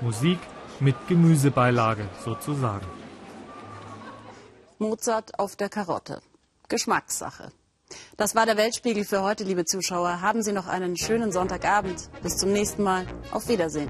Musik 0.00 0.38
mit 0.80 0.94
Gemüsebeilage 1.08 2.08
sozusagen. 2.24 2.86
Mozart 4.78 5.38
auf 5.38 5.56
der 5.56 5.70
Karotte. 5.70 6.20
Geschmackssache. 6.68 7.50
Das 8.16 8.34
war 8.34 8.46
der 8.46 8.56
Weltspiegel 8.56 9.04
für 9.04 9.22
heute, 9.22 9.44
liebe 9.44 9.64
Zuschauer. 9.64 10.20
Haben 10.20 10.42
Sie 10.42 10.52
noch 10.52 10.66
einen 10.66 10.96
schönen 10.96 11.32
Sonntagabend. 11.32 12.10
Bis 12.22 12.36
zum 12.36 12.52
nächsten 12.52 12.82
Mal. 12.82 13.06
Auf 13.30 13.48
Wiedersehen. 13.48 13.88